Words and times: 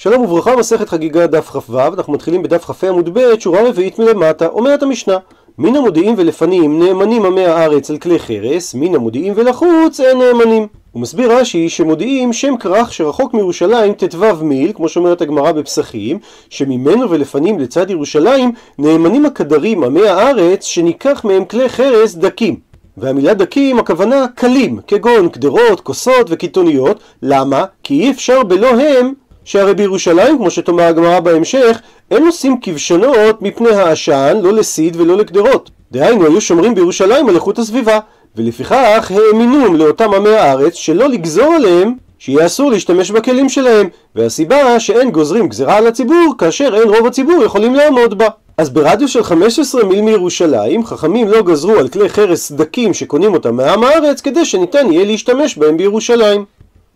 שלום 0.00 0.22
וברכה, 0.22 0.56
מסכת 0.56 0.88
חגיגה 0.88 1.26
דף 1.26 1.50
כ"ו, 1.50 1.78
אנחנו 1.78 2.12
מתחילים 2.12 2.42
בדף 2.42 2.64
כ"ה 2.64 2.88
עמוד 2.88 3.18
ב', 3.18 3.38
שורה 3.38 3.68
רביעית 3.68 3.98
מלמטה, 3.98 4.46
אומרת 4.46 4.82
המשנה 4.82 5.16
מן 5.58 5.76
המודיעים 5.76 6.14
ולפנים 6.18 6.82
נאמנים 6.82 7.26
עמי 7.26 7.44
הארץ 7.44 7.90
על 7.90 7.98
כלי 7.98 8.18
חרס, 8.18 8.74
מן 8.74 8.94
המודיעים 8.94 9.32
ולחוץ 9.36 10.00
אין 10.00 10.18
נאמנים. 10.18 10.66
הוא 10.92 11.02
מסביר 11.02 11.32
רש"י 11.32 11.68
שמודיעים 11.68 12.32
שם 12.32 12.56
כרך 12.56 12.92
שרחוק 12.92 13.34
מירושלים 13.34 13.92
ט"ו 13.92 14.44
מיל, 14.44 14.72
כמו 14.72 14.88
שאומרת 14.88 15.22
הגמרא 15.22 15.52
בפסחים, 15.52 16.18
שממנו 16.50 17.10
ולפנים 17.10 17.58
לצד 17.58 17.90
ירושלים 17.90 18.52
נאמנים 18.78 19.26
הקדרים 19.26 19.84
עמי 19.84 20.08
הארץ 20.08 20.64
שניקח 20.64 21.24
מהם 21.24 21.44
כלי 21.44 21.68
חרס 21.68 22.14
דקים. 22.14 22.56
והמילה 22.96 23.34
דקים 23.34 23.78
הכוונה 23.78 24.26
קלים, 24.34 24.80
כגון 24.86 25.28
קדרות, 25.28 25.80
כוסות 25.80 26.26
וקיתוניות, 26.28 27.00
למה? 27.22 27.64
כי 27.82 28.00
אי 28.00 28.10
אפשר 28.10 28.42
בלא 28.42 28.80
הם 28.80 29.12
שהרי 29.48 29.74
בירושלים, 29.74 30.38
כמו 30.38 30.50
שתאמר 30.50 30.82
הגמרא 30.82 31.20
בהמשך, 31.20 31.80
אין 32.10 32.26
עושים 32.26 32.56
כבשנות 32.62 33.42
מפני 33.42 33.70
העשן, 33.70 34.38
לא 34.42 34.52
לסיד 34.52 34.96
ולא 35.00 35.16
לקדרות. 35.16 35.70
דהיינו, 35.92 36.24
היו 36.24 36.40
שומרים 36.40 36.74
בירושלים 36.74 37.28
על 37.28 37.34
איכות 37.34 37.58
הסביבה, 37.58 37.98
ולפיכך 38.36 39.10
האמינום 39.10 39.76
לאותם 39.76 40.14
עמי 40.14 40.28
הארץ 40.28 40.74
שלא 40.74 41.08
לגזור 41.08 41.54
עליהם 41.54 41.94
שיהיה 42.18 42.46
אסור 42.46 42.70
להשתמש 42.70 43.10
בכלים 43.10 43.48
שלהם, 43.48 43.88
והסיבה 44.14 44.80
שאין 44.80 45.10
גוזרים 45.10 45.48
גזירה 45.48 45.76
על 45.76 45.86
הציבור 45.86 46.34
כאשר 46.38 46.74
אין 46.74 46.88
רוב 46.88 47.06
הציבור 47.06 47.44
יכולים 47.44 47.74
לעמוד 47.74 48.18
בה. 48.18 48.28
אז 48.58 48.70
ברדיוס 48.70 49.10
של 49.10 49.22
15 49.22 49.84
מיל 49.84 50.00
מירושלים, 50.00 50.84
חכמים 50.84 51.28
לא 51.28 51.42
גזרו 51.42 51.72
על 51.72 51.88
כלי 51.88 52.08
חרס 52.08 52.52
דקים 52.52 52.94
שקונים 52.94 53.34
אותם 53.34 53.56
מעם 53.56 53.84
הארץ 53.84 54.20
כדי 54.20 54.44
שניתן 54.44 54.92
יהיה 54.92 55.04
להשתמש 55.04 55.58
בהם 55.58 55.76
בירושלים. 55.76 56.44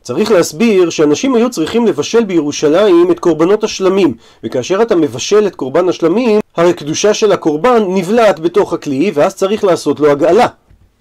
צריך 0.03 0.33
להסביר 0.33 0.91
שאנשים 0.91 1.35
היו 1.35 1.51
צריכים 1.51 1.87
לבשל 1.87 2.25
בירושלים 2.25 3.11
את 3.11 3.19
קורבנות 3.19 3.65
השלמים 3.65 4.15
וכאשר 4.45 4.83
אתה 4.83 4.97
מבשל 4.97 5.47
את 5.47 5.55
קורבן 5.55 5.89
השלמים 5.89 6.41
הרי 6.57 6.73
קדושה 6.73 7.15
של 7.15 7.33
הקורבן 7.33 7.83
נבלעת 7.89 8.41
בתוך 8.41 8.73
הכלי 8.73 9.11
ואז 9.15 9.35
צריך 9.35 9.65
לעשות 9.65 10.01
לו 10.01 10.11
הגעלה 10.11 10.47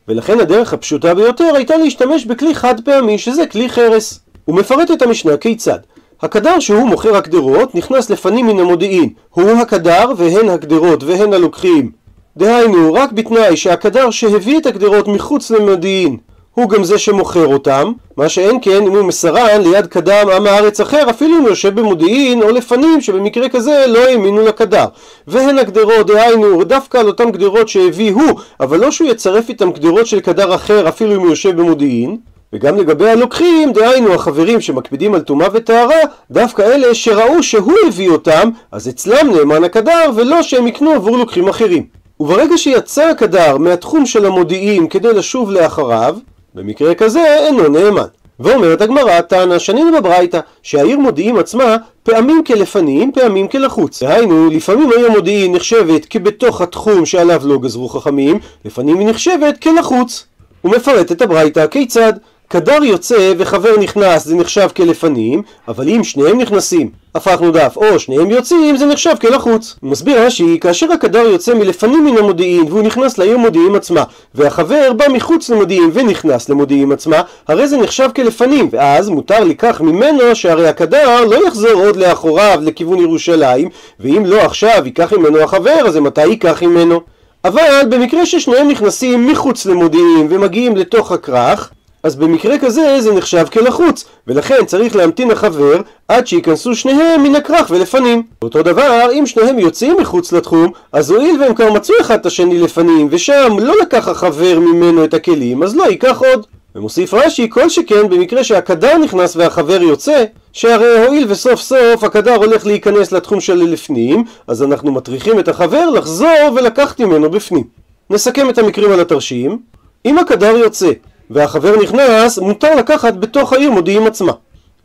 ולכן 0.08 0.40
הדרך 0.40 0.74
הפשוטה 0.74 1.14
ביותר 1.14 1.56
הייתה 1.56 1.78
להשתמש 1.78 2.26
בכלי 2.26 2.56
חד 2.56 2.76
פעמי 2.86 3.18
שזה 3.18 3.46
כלי 3.46 3.70
חרס. 3.70 4.20
הוא 4.46 4.56
מפרט 4.56 4.92
את 4.92 5.02
המשנה 5.02 5.38
כיצד. 5.38 5.80
הקדר 6.22 6.60
שהוא 6.60 6.88
מוכר 6.88 7.16
הקדרות 7.16 7.76
נכנס 7.76 8.10
לפנים 8.10 8.48
מן 8.48 8.60
המודיעין. 8.60 9.10
הוא 9.30 9.52
הקדר 9.52 10.12
והן 10.18 10.50
הקדרות 10.50 11.04
והן 11.04 11.34
הלוקחים. 11.34 11.92
דהיינו 12.38 12.94
רק 12.94 13.12
בתנאי 13.12 13.58
שהקדר 13.58 14.10
שהביא 14.10 14.58
את 14.58 14.66
הקדרות 14.66 15.08
מחוץ 15.08 15.52
למודיעין 15.52 16.18
הוא 16.56 16.70
גם 16.70 16.84
זה 16.84 16.98
שמוכר 16.98 17.46
אותם, 17.46 17.92
מה 18.18 18.30
שאין 18.30 18.58
כן 18.62 18.84
אם 18.84 18.96
הוא 18.96 19.04
מסרן 19.04 19.62
ליד 19.62 19.88
קדם 19.88 20.30
עם 20.36 20.48
הארץ 20.48 20.80
אחר, 20.82 21.10
אפילו 21.10 21.38
אם 21.38 21.42
הוא 21.42 21.50
יושב 21.50 21.80
במודיעין 21.80 22.42
או 22.42 22.52
לפנים 22.52 23.02
שבמקרה 23.02 23.50
כזה 23.50 23.86
לא 23.88 24.00
האמינו 24.00 24.42
לקדר. 24.46 24.86
והן 25.28 25.60
הגדרות, 25.60 26.08
דהיינו, 26.08 26.64
דווקא 26.64 26.98
על 26.98 27.08
אותן 27.08 27.32
גדרות 27.32 27.70
שהביא 27.70 28.14
הוא, 28.14 28.40
אבל 28.60 28.80
לא 28.80 28.92
שהוא 28.92 29.10
יצרף 29.10 29.50
איתם 29.50 29.72
גדרות 29.72 30.08
של 30.08 30.20
קדר 30.20 30.56
אחר 30.56 30.90
אפילו 30.90 31.16
אם 31.16 31.20
הוא 31.20 31.30
יושב 31.30 31.56
במודיעין. 31.56 32.18
וגם 32.54 32.78
לגבי 32.78 33.10
הלוקחים, 33.10 33.74
דהיינו 33.74 34.14
החברים 34.14 34.62
שמקפידים 34.62 35.14
על 35.14 35.22
טומאה 35.22 35.48
וטהרה, 35.54 36.00
דווקא 36.32 36.62
אלה 36.62 36.96
שראו 36.96 37.44
שהוא 37.44 37.74
הביא 37.88 38.10
אותם, 38.10 38.50
אז 38.72 38.90
אצלם 38.90 39.32
נאמן 39.36 39.64
הקדר, 39.64 40.12
ולא 40.16 40.42
שהם 40.42 40.68
יקנו 40.68 40.92
עבור 40.92 41.18
לוקחים 41.18 41.48
אחרים. 41.48 41.86
וברגע 42.20 42.58
שיצא 42.58 43.10
הקדר 43.10 43.58
מהתחום 43.58 44.06
של 44.06 44.26
המודיעין 44.26 44.88
כדי 44.88 45.14
לשוב 45.14 45.52
לאחריו, 45.52 46.16
במקרה 46.56 46.96
כזה 46.96 47.36
אינו 47.38 47.68
נאמן. 47.68 48.06
ואומרת 48.40 48.82
הגמרא, 48.82 49.22
טענה 49.22 49.60
שנינו 49.60 49.98
בברייתא, 49.98 50.40
שהעיר 50.64 51.00
מודיעין 51.00 51.38
עצמה 51.38 51.78
פעמים 52.04 52.44
כלפנים, 52.44 53.12
פעמים 53.12 53.48
כלחוץ. 53.48 54.04
דהיינו, 54.04 54.50
לפעמים 54.50 54.90
העיר 54.92 55.12
מודיעין 55.12 55.56
נחשבת 55.56 56.06
כבתוך 56.06 56.62
התחום 56.62 57.06
שעליו 57.06 57.42
לא 57.46 57.58
גזרו 57.58 57.90
חכמים, 57.90 58.40
לפעמים 58.66 59.00
היא 59.00 59.08
נחשבת 59.08 59.58
כלחוץ. 59.62 60.26
הוא 60.62 60.72
מפרט 60.76 61.12
את 61.12 61.22
הברייתא 61.22 61.68
כיצד? 61.68 62.14
קדר 62.52 62.84
יוצא 62.84 63.34
וחבר 63.38 63.78
נכנס 63.78 64.26
זה 64.26 64.36
נחשב 64.36 64.68
כלפנים, 64.76 65.42
אבל 65.68 65.90
אם 65.90 66.04
שניהם 66.04 66.38
נכנסים, 66.42 66.90
הפכנו 67.16 67.52
דף, 67.52 67.74
או 67.76 68.00
שניהם 68.00 68.32
יוצאים, 68.32 68.78
זה 68.78 68.86
נחשב 68.86 69.16
כלחוץ. 69.22 69.76
הוא 69.82 69.92
מסביר 69.92 70.26
רש"י, 70.26 70.58
כאשר 70.62 70.92
הקדר 70.92 71.20
יוצא 71.20 71.54
מלפנים 71.54 72.06
מן 72.06 72.18
המודיעין 72.18 72.66
והוא 72.70 72.82
נכנס 72.82 73.18
לעיר 73.18 73.38
מודיעין 73.38 73.76
עצמה, 73.76 74.04
והחבר 74.36 74.94
בא 74.94 75.06
מחוץ 75.14 75.50
למודיעין 75.50 75.90
ונכנס 75.94 76.50
למודיעין 76.50 76.92
עצמה, 76.92 77.22
הרי 77.48 77.68
זה 77.68 77.78
נחשב 77.78 78.10
כלפנים, 78.16 78.70
ואז 78.72 79.10
מותר 79.10 79.44
לקח 79.44 79.82
ממנו 79.82 80.36
שהרי 80.36 80.68
הקדר 80.68 81.26
לא 81.26 81.48
יחזור 81.48 81.86
עוד 81.86 81.96
לאחוריו 81.96 82.60
לכיוון 82.62 83.00
ירושלים, 83.00 83.70
ואם 84.00 84.26
לא 84.26 84.42
עכשיו 84.42 84.82
ייקח 84.86 85.14
ממנו 85.14 85.40
החבר, 85.40 85.88
אז 85.88 85.98
מתי 85.98 86.26
ייקח 86.26 86.64
ממנו? 86.64 87.02
אבל 87.46 87.82
במקרה 87.90 88.26
ששניהם 88.26 88.68
נכנסים 88.68 89.28
מחוץ 89.28 89.66
למודיעין 89.66 90.28
ומגיעים 90.30 90.78
לתוך 90.78 91.12
הכרך, 91.12 91.72
אז 92.04 92.16
במקרה 92.16 92.58
כזה 92.60 93.02
זה 93.02 93.14
נחשב 93.14 93.46
כלחוץ, 93.54 94.06
ולכן 94.28 94.66
צריך 94.66 94.96
להמתין 94.96 95.32
החבר 95.32 95.82
עד 96.08 96.28
שייכנסו 96.28 96.76
שניהם 96.76 97.24
מן 97.24 97.36
הכרך 97.36 97.68
ולפנים. 97.70 98.24
אותו 98.42 98.64
דבר, 98.64 99.08
אם 99.14 99.26
שניהם 99.26 99.60
יוצאים 99.60 99.98
מחוץ 100.00 100.32
לתחום, 100.32 100.72
אז 100.92 101.12
הואיל 101.12 101.42
והם 101.42 101.54
כבר 101.54 101.74
מצאו 101.74 101.96
אחד 102.02 102.20
את 102.20 102.26
השני 102.26 102.60
לפנים, 102.60 103.08
ושם 103.12 103.58
לא 103.60 103.74
לקח 103.82 104.08
החבר 104.08 104.60
ממנו 104.60 105.04
את 105.04 105.14
הכלים, 105.14 105.64
אז 105.64 105.76
לא 105.76 105.84
ייקח 105.84 106.20
עוד. 106.20 106.46
ומוסיף 106.76 107.14
רש"י, 107.14 107.50
כל 107.50 107.70
שכן 107.70 108.10
במקרה 108.10 108.44
שהקדר 108.44 108.98
נכנס 108.98 109.36
והחבר 109.36 109.82
יוצא, 109.82 110.24
שהרי 110.54 111.06
הואיל 111.06 111.26
וסוף 111.30 111.62
סוף 111.62 112.04
הקדר 112.04 112.36
הולך 112.36 112.66
להיכנס 112.66 113.12
לתחום 113.12 113.40
של 113.40 113.56
לפנים, 113.56 114.24
אז 114.48 114.64
אנחנו 114.64 114.92
מטריחים 114.92 115.40
את 115.40 115.48
החבר 115.48 115.90
לחזור 115.90 116.52
ולקחת 116.56 117.02
ממנו 117.02 117.30
בפנים. 117.30 117.64
נסכם 118.10 118.50
את 118.50 118.58
המקרים 118.58 118.92
על 118.92 119.00
התרשים. 119.00 119.60
אם 120.06 120.18
הקדר 120.18 120.58
יוצא 120.58 120.92
והחבר 121.32 121.76
נכנס, 121.82 122.40
מותר 122.40 122.76
לקחת 122.76 123.14
בתוך 123.14 123.54
העיר 123.54 123.72
מודיעין 123.72 124.08
עצמה. 124.08 124.32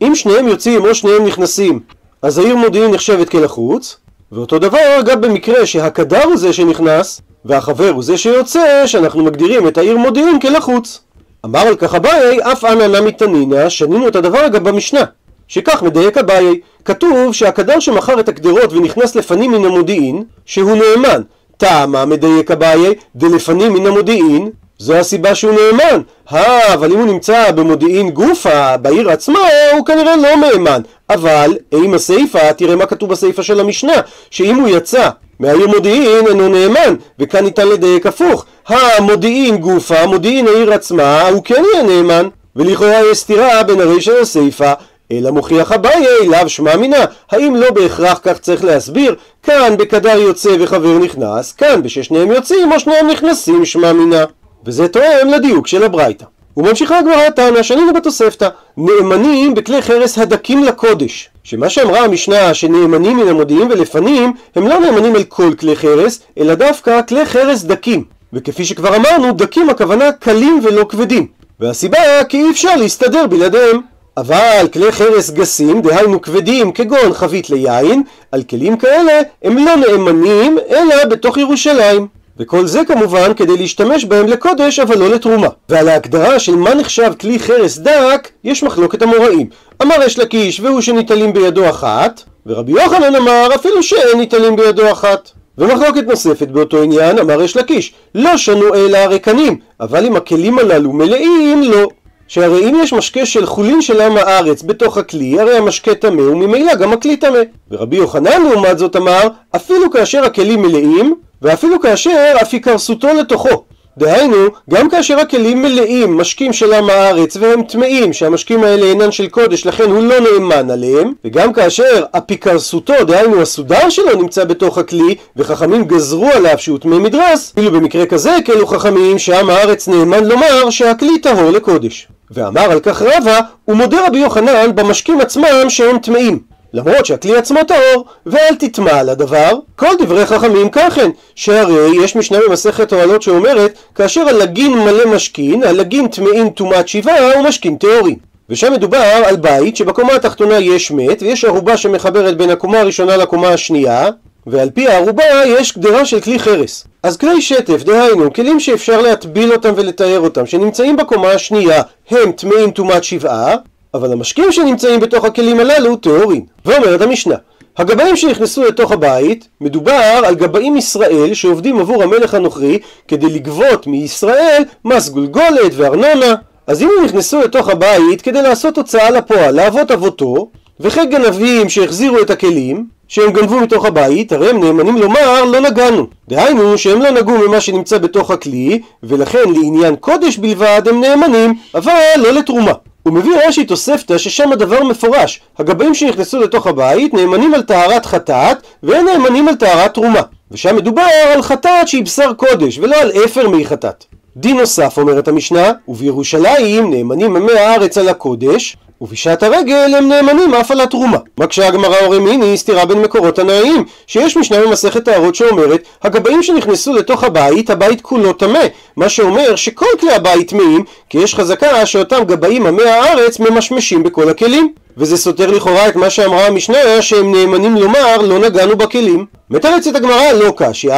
אם 0.01 0.15
שניהם 0.15 0.47
יוצאים 0.47 0.85
או 0.85 0.95
שניהם 0.95 1.25
נכנסים, 1.25 1.79
אז 2.21 2.37
העיר 2.37 2.55
מודיעין 2.55 2.91
נחשבת 2.91 3.29
כלחוץ, 3.29 3.97
ואותו 4.31 4.59
דבר 4.59 4.99
גם 5.05 5.21
במקרה 5.21 5.65
שהקדר 5.65 6.23
הוא 6.23 6.37
זה 6.37 6.53
שנכנס, 6.53 7.21
והחבר 7.45 7.89
הוא 7.89 8.03
זה 8.03 8.17
שיוצא, 8.17 8.83
שאנחנו 8.87 9.23
מגדירים 9.23 9.67
את 9.67 9.77
העיר 9.77 9.97
מודיעין 9.97 10.39
כלחוץ. 10.39 11.01
אמר 11.45 11.59
על 11.59 11.75
כך 11.75 11.95
אביי, 11.95 12.39
אף 12.41 12.65
אנא 12.65 12.99
נמי 12.99 13.11
תנינא, 13.11 13.69
שנינו 13.69 14.07
את 14.07 14.15
הדבר 14.15 14.47
גם 14.47 14.63
במשנה. 14.63 15.03
שכך 15.47 15.83
מדייק 15.83 16.17
אביי, 16.17 16.59
כתוב 16.85 17.33
שהקדר 17.33 17.79
שמכר 17.79 18.19
את 18.19 18.29
הקדרות 18.29 18.73
ונכנס 18.73 19.15
לפנים 19.15 19.51
מן 19.51 19.65
המודיעין, 19.65 20.23
שהוא 20.45 20.71
נאמן. 20.77 21.21
טעמה 21.57 22.05
מדייק 22.05 22.51
אביי, 22.51 22.93
דלפנים 23.15 23.73
מן 23.73 23.85
המודיעין, 23.85 24.49
זו 24.79 24.95
הסיבה 24.95 25.35
שהוא 25.35 25.53
נאמן. 25.53 26.01
אה, 26.33 26.73
אבל 26.73 26.91
אם 26.91 26.97
הוא 26.97 27.07
נמצא 27.07 27.51
במודיעין 27.51 28.09
גופה, 28.09 28.77
בעיר 28.77 29.09
עצמה, 29.09 29.39
הוא 29.73 29.85
כנראה 29.85 30.15
לא 30.15 30.35
נאמן. 30.35 30.81
אבל, 31.09 31.57
עם 31.71 31.93
הסיפה, 31.93 32.53
תראה 32.53 32.75
מה 32.75 32.85
כתוב 32.85 33.09
בסיפה 33.09 33.43
של 33.43 33.59
המשנה, 33.59 33.93
שאם 34.29 34.55
הוא 34.55 34.67
יצא 34.67 35.09
מהעיר 35.39 35.67
מודיעין 35.67 36.27
אינו 36.27 36.49
נאמן, 36.49 36.95
וכאן 37.19 37.43
ניתן 37.43 37.67
לדייק 37.67 38.05
הפוך. 38.05 38.45
המודיעין 38.67 39.57
גופה, 39.57 40.07
מודיעין 40.07 40.47
העיר 40.47 40.73
עצמה, 40.73 41.27
הוא 41.27 41.43
כן 41.43 41.63
יהיה 41.73 41.83
נאמן. 41.83 42.27
ולכאורה 42.55 43.01
יש 43.11 43.17
סתירה 43.17 43.63
בין 43.63 43.81
הרישא 43.81 44.11
לסיפה, 44.11 44.71
אלא 45.11 45.31
מוכיח 45.31 45.71
אביי, 45.71 46.27
לאו 46.27 46.49
שמע 46.49 46.75
מינה. 46.75 47.05
האם 47.31 47.55
לא 47.55 47.71
בהכרח 47.71 48.19
כך 48.23 48.39
צריך 48.39 48.63
להסביר? 48.63 49.15
כאן 49.43 49.77
בקדר 49.77 50.17
יוצא 50.17 50.49
וחבר 50.59 50.97
נכנס, 50.97 51.51
כאן 51.51 51.83
בששניהם 51.83 52.31
יוצאים 52.31 52.71
או 52.71 52.79
שניהם 52.79 53.07
נכנסים 53.07 53.65
שמע 53.65 53.93
מינה. 53.93 54.23
וזה 54.67 54.87
תואם 54.87 55.27
לדיוק 55.31 55.67
של 55.67 55.83
הברייתא. 55.83 56.25
וממשיכה 56.57 56.99
הגמרא 56.99 57.29
טענה 57.29 57.63
שנינו 57.63 57.93
בתוספתא 57.93 58.49
נאמנים 58.77 59.55
בכלי 59.55 59.81
חרס 59.81 60.17
הדקים 60.17 60.63
לקודש 60.63 61.29
שמה 61.43 61.69
שאמרה 61.69 61.99
המשנה 61.99 62.53
שנאמנים 62.53 63.17
מן 63.17 63.27
המודיעין 63.27 63.71
ולפנים 63.71 64.33
הם 64.55 64.67
לא 64.67 64.79
נאמנים 64.79 65.15
על 65.15 65.23
כל 65.23 65.53
כלי 65.59 65.75
חרס 65.75 66.19
אלא 66.39 66.55
דווקא 66.55 67.01
כלי 67.01 67.25
חרס 67.25 67.63
דקים 67.63 68.03
וכפי 68.33 68.65
שכבר 68.65 68.95
אמרנו 68.95 69.33
דקים 69.33 69.69
הכוונה 69.69 70.11
קלים 70.11 70.61
ולא 70.63 70.85
כבדים 70.89 71.27
והסיבה 71.59 72.23
כי 72.29 72.37
אי 72.37 72.51
אפשר 72.51 72.75
להסתדר 72.75 73.27
בלעדיהם 73.27 73.81
אבל 74.17 74.67
כלי 74.73 74.91
חרס 74.91 75.29
גסים, 75.29 75.81
דהיינו 75.81 76.21
כבדים 76.21 76.71
כגון 76.71 77.13
חבית 77.13 77.49
ליין, 77.49 78.03
על 78.31 78.43
כלים 78.43 78.77
כאלה 78.77 79.19
הם 79.43 79.57
לא 79.57 79.75
נאמנים 79.75 80.57
אלא 80.69 81.05
בתוך 81.05 81.37
ירושלים. 81.37 82.16
וכל 82.39 82.65
זה 82.65 82.85
כמובן 82.87 83.33
כדי 83.33 83.57
להשתמש 83.57 84.05
בהם 84.05 84.27
לקודש 84.27 84.79
אבל 84.79 84.97
לא 84.97 85.09
לתרומה. 85.09 85.47
ועל 85.69 85.89
ההגדרה 85.89 86.39
של 86.39 86.55
מה 86.55 86.73
נחשב 86.73 87.11
כלי 87.19 87.39
חרס 87.39 87.77
דק, 87.77 88.29
יש 88.43 88.63
מחלוקת 88.63 89.01
המוראים. 89.01 89.49
אמר 89.81 89.95
יש 90.05 90.19
לקיש 90.19 90.59
והוא 90.59 90.81
שניטלים 90.81 91.33
בידו 91.33 91.69
אחת, 91.69 92.23
ורבי 92.45 92.71
יוחנן 92.71 93.15
אמר 93.15 93.47
אפילו 93.55 93.83
שאין 93.83 94.17
ניטלים 94.17 94.55
בידו 94.55 94.91
אחת. 94.91 95.31
ומחלוקת 95.57 96.03
נוספת 96.07 96.47
באותו 96.47 96.81
עניין 96.81 97.19
אמר 97.19 97.41
יש 97.41 97.57
לקיש, 97.57 97.93
לא 98.15 98.37
שנו 98.37 98.75
אלא 98.75 98.97
הרקנים, 98.97 99.59
אבל 99.79 100.05
אם 100.05 100.15
הכלים 100.15 100.59
הללו 100.59 100.93
מלאים 100.93 101.63
לא. 101.63 101.87
שהרי 102.27 102.69
אם 102.69 102.75
יש 102.83 102.93
משקה 102.93 103.25
של 103.25 103.45
חולין 103.45 103.81
של 103.81 104.01
עם 104.01 104.17
הארץ 104.17 104.61
בתוך 104.61 104.97
הכלי, 104.97 105.39
הרי 105.39 105.57
המשקה 105.57 105.95
טמא 105.95 106.21
וממילא 106.21 106.75
גם 106.75 106.93
הכלי 106.93 107.17
טמא. 107.17 107.39
ורבי 107.71 107.95
יוחנן 107.95 108.43
לעומת 108.43 108.77
זאת 108.77 108.95
אמר, 108.95 109.27
אפילו 109.55 109.91
כאשר 109.91 110.23
הכלים 110.23 110.61
מלאים, 110.61 111.15
ואפילו 111.41 111.79
כאשר 111.79 112.33
אף 112.41 112.53
יקרסותו 112.53 113.07
לתוכו. 113.07 113.63
דהיינו, 113.97 114.37
גם 114.69 114.89
כאשר 114.89 115.19
הכלים 115.19 115.61
מלאים 115.61 116.17
משקים 116.17 116.53
של 116.53 116.73
עם 116.73 116.89
הארץ 116.89 117.37
והם 117.39 117.63
טמאים, 117.63 118.13
שהמשקים 118.13 118.63
האלה 118.63 118.85
אינן 118.85 119.11
של 119.11 119.27
קודש, 119.27 119.65
לכן 119.65 119.83
הוא 119.83 120.03
לא 120.03 120.15
נאמן 120.19 120.71
עליהם, 120.71 121.13
וגם 121.25 121.53
כאשר 121.53 122.03
אפיקרסותו, 122.11 122.93
דהיינו 123.07 123.41
הסודר 123.41 123.89
שלו 123.89 124.21
נמצא 124.21 124.43
בתוך 124.43 124.77
הכלי, 124.77 125.15
וחכמים 125.35 125.85
גזרו 125.85 126.27
עליו 126.33 126.55
שהוא 126.57 126.77
טמא 126.77 126.99
מדרס, 126.99 127.51
אפילו 127.53 127.71
במקרה 127.71 128.05
כזה 128.05 128.35
הקלו 128.35 128.67
חכמים 128.67 129.19
שעם 129.19 129.49
הארץ 129.49 129.87
נאמן 129.87 130.23
לומר 130.23 130.69
שהכלי 130.69 131.19
טהור 131.19 131.51
לקודש. 131.51 132.07
ואמר 132.31 132.71
על 132.71 132.79
כך 132.79 133.01
רבא, 133.01 133.39
ומודה 133.67 134.07
רבי 134.07 134.19
יוחנן 134.19 134.75
במשקים 134.75 135.21
עצמם 135.21 135.69
שהם 135.69 135.97
טמאים. 135.97 136.39
למרות 136.77 137.05
שהכלי 137.05 137.37
עצמו 137.37 137.59
טהור, 137.63 138.05
ואל 138.25 138.55
תטמע 138.59 138.99
על 138.99 139.09
הדבר. 139.09 139.51
כל 139.75 139.95
דברי 139.99 140.25
חכמים 140.25 140.69
ככן, 140.69 141.09
שהרי 141.35 142.03
יש 142.03 142.15
משנה 142.15 142.37
במסכת 142.47 142.93
אוהלות 142.93 143.21
שאומרת, 143.21 143.77
כאשר 143.95 144.21
הלגין 144.21 144.73
מלא 144.73 145.05
משכין, 145.05 145.63
הלגין 145.63 146.07
טמאים 146.07 146.49
טומאת 146.49 146.87
שבעה 146.87 147.39
ומשכין 147.39 147.75
טהורים. 147.75 148.15
ושם 148.49 148.73
מדובר 148.73 149.21
על 149.25 149.35
בית 149.35 149.77
שבקומה 149.77 150.13
התחתונה 150.15 150.59
יש 150.59 150.91
מת, 150.91 151.21
ויש 151.21 151.45
ערובה 151.45 151.77
שמחברת 151.77 152.37
בין 152.37 152.49
הקומה 152.49 152.79
הראשונה 152.79 153.17
לקומה 153.17 153.49
השנייה, 153.49 154.09
ועל 154.47 154.69
פי 154.69 154.87
הערובה 154.87 155.23
יש 155.45 155.71
קדרה 155.71 156.05
של 156.05 156.21
כלי 156.21 156.39
חרס. 156.39 156.87
אז 157.03 157.17
כלי 157.17 157.41
שטף, 157.41 157.83
דהיינו, 157.83 158.33
כלים 158.33 158.59
שאפשר 158.59 159.01
להטביל 159.01 159.53
אותם 159.53 159.73
ולתאר 159.75 160.19
אותם, 160.19 160.45
שנמצאים 160.45 160.97
בקומה 160.97 161.31
השנייה, 161.31 161.81
הם 162.09 162.31
טמאים 162.31 162.71
טומאת 162.71 163.03
שבעה, 163.03 163.55
אבל 163.93 164.11
המשקים 164.11 164.51
שנמצאים 164.51 164.99
בתוך 164.99 165.25
הכלים 165.25 165.59
הללו 165.59 165.95
טהורים. 165.95 166.45
ואומרת 166.65 167.01
המשנה, 167.01 167.35
הגבאים 167.77 168.15
שנכנסו 168.15 168.63
לתוך 168.63 168.91
הבית, 168.91 169.47
מדובר 169.61 170.21
על 170.25 170.35
גבאים 170.35 170.77
ישראל 170.77 171.33
שעובדים 171.33 171.79
עבור 171.79 172.03
המלך 172.03 172.33
הנוכרי 172.33 172.79
כדי 173.07 173.29
לגבות 173.29 173.87
מישראל 173.87 174.63
מס 174.85 175.09
גולגולת 175.09 175.71
וארנונה. 175.75 176.35
אז 176.67 176.81
אם 176.81 176.89
הם 176.97 177.05
נכנסו 177.05 177.39
לתוך 177.41 177.69
הבית 177.69 178.21
כדי 178.21 178.41
לעשות 178.41 178.77
הוצאה 178.77 179.09
לפועל, 179.09 179.55
לאבות 179.55 179.91
אבותו, 179.91 180.49
וכן 180.79 181.09
גנבים 181.09 181.69
שהחזירו 181.69 182.21
את 182.21 182.29
הכלים, 182.29 182.85
שהם 183.07 183.31
גנבו 183.31 183.59
מתוך 183.59 183.85
הבית, 183.85 184.31
הרי 184.31 184.49
הם 184.49 184.63
נאמנים 184.63 184.97
לומר 184.97 185.43
לא 185.43 185.59
נגענו. 185.59 186.07
דהיינו 186.29 186.77
שהם 186.77 187.01
לא 187.01 187.09
נגעו 187.09 187.37
ממה 187.47 187.61
שנמצא 187.61 187.97
בתוך 187.97 188.31
הכלי, 188.31 188.81
ולכן 189.03 189.43
לעניין 189.55 189.95
קודש 189.95 190.37
בלבד 190.37 190.81
הם 190.85 191.01
נאמנים, 191.01 191.53
אבל 191.75 191.93
לא 192.17 192.31
לתרומה. 192.31 192.73
הוא 193.07 193.15
מביא 193.15 193.37
רש"י 193.47 193.65
תוספתא 193.65 194.17
ששם 194.17 194.51
הדבר 194.51 194.83
מפורש. 194.83 195.41
הגבאים 195.59 195.93
שנכנסו 195.93 196.39
לתוך 196.39 196.67
הבית 196.67 197.13
נאמנים 197.13 197.53
על 197.53 197.61
טהרת 197.61 198.05
חטאת 198.05 198.57
ואין 198.83 199.05
נאמנים 199.05 199.47
על 199.47 199.55
טהרת 199.55 199.93
תרומה. 199.93 200.21
ושם 200.51 200.75
מדובר 200.75 201.07
על 201.33 201.41
חטאת 201.41 201.87
שהיא 201.87 202.03
בשר 202.03 202.33
קודש 202.33 202.77
ולא 202.77 202.95
על 202.95 203.11
אפר 203.25 203.49
מי 203.49 203.65
חטאת. 203.65 204.05
דין 204.37 204.57
נוסף 204.57 204.97
אומרת 204.97 205.27
המשנה 205.27 205.71
ובירושלים 205.87 206.91
נאמנים 206.91 207.35
עמי 207.35 207.51
הארץ 207.51 207.97
על 207.97 208.09
הקודש 208.09 208.77
ובשעת 209.01 209.43
הרגל 209.43 209.95
הם 209.97 210.09
נאמנים 210.09 210.53
אף 210.53 210.71
על 210.71 210.81
התרומה. 210.81 211.17
מקשה 211.37 211.67
הגמרא 211.67 211.95
אורמיני 212.05 212.57
סתירה 212.57 212.85
בין 212.85 213.01
מקורות 213.01 213.35
תנאיים, 213.35 213.83
שיש 214.07 214.37
משנה 214.37 214.61
במסכת 214.61 215.05
טהרות 215.05 215.35
שאומרת, 215.35 215.83
הגבאים 216.03 216.43
שנכנסו 216.43 216.93
לתוך 216.93 217.23
הבית, 217.23 217.69
הבית 217.69 218.01
כולו 218.01 218.33
טמא, 218.33 218.65
מה 218.95 219.09
שאומר 219.09 219.55
שכל 219.55 219.85
כלי 219.99 220.13
הבית 220.13 220.49
טמאים, 220.49 220.83
כי 221.09 221.17
יש 221.17 221.35
חזקה 221.35 221.85
שאותם 221.85 222.23
גבאים 222.23 222.65
עמי 222.65 222.83
הארץ 222.83 223.39
ממשמשים 223.39 224.03
בכל 224.03 224.29
הכלים. 224.29 224.73
וזה 224.97 225.17
סותר 225.17 225.51
לכאורה 225.51 225.87
את 225.87 225.95
מה 225.95 226.09
שאמרה 226.09 226.47
המשנה 226.47 227.01
שהם 227.01 227.31
נאמנים 227.31 227.75
לומר 227.75 228.17
לא 228.17 228.39
נגענו 228.39 228.75
בכלים. 228.75 229.25
מתרצת 229.49 229.95
הגמרא 229.95 230.31
לא 230.31 230.53
קשיא 230.57 230.93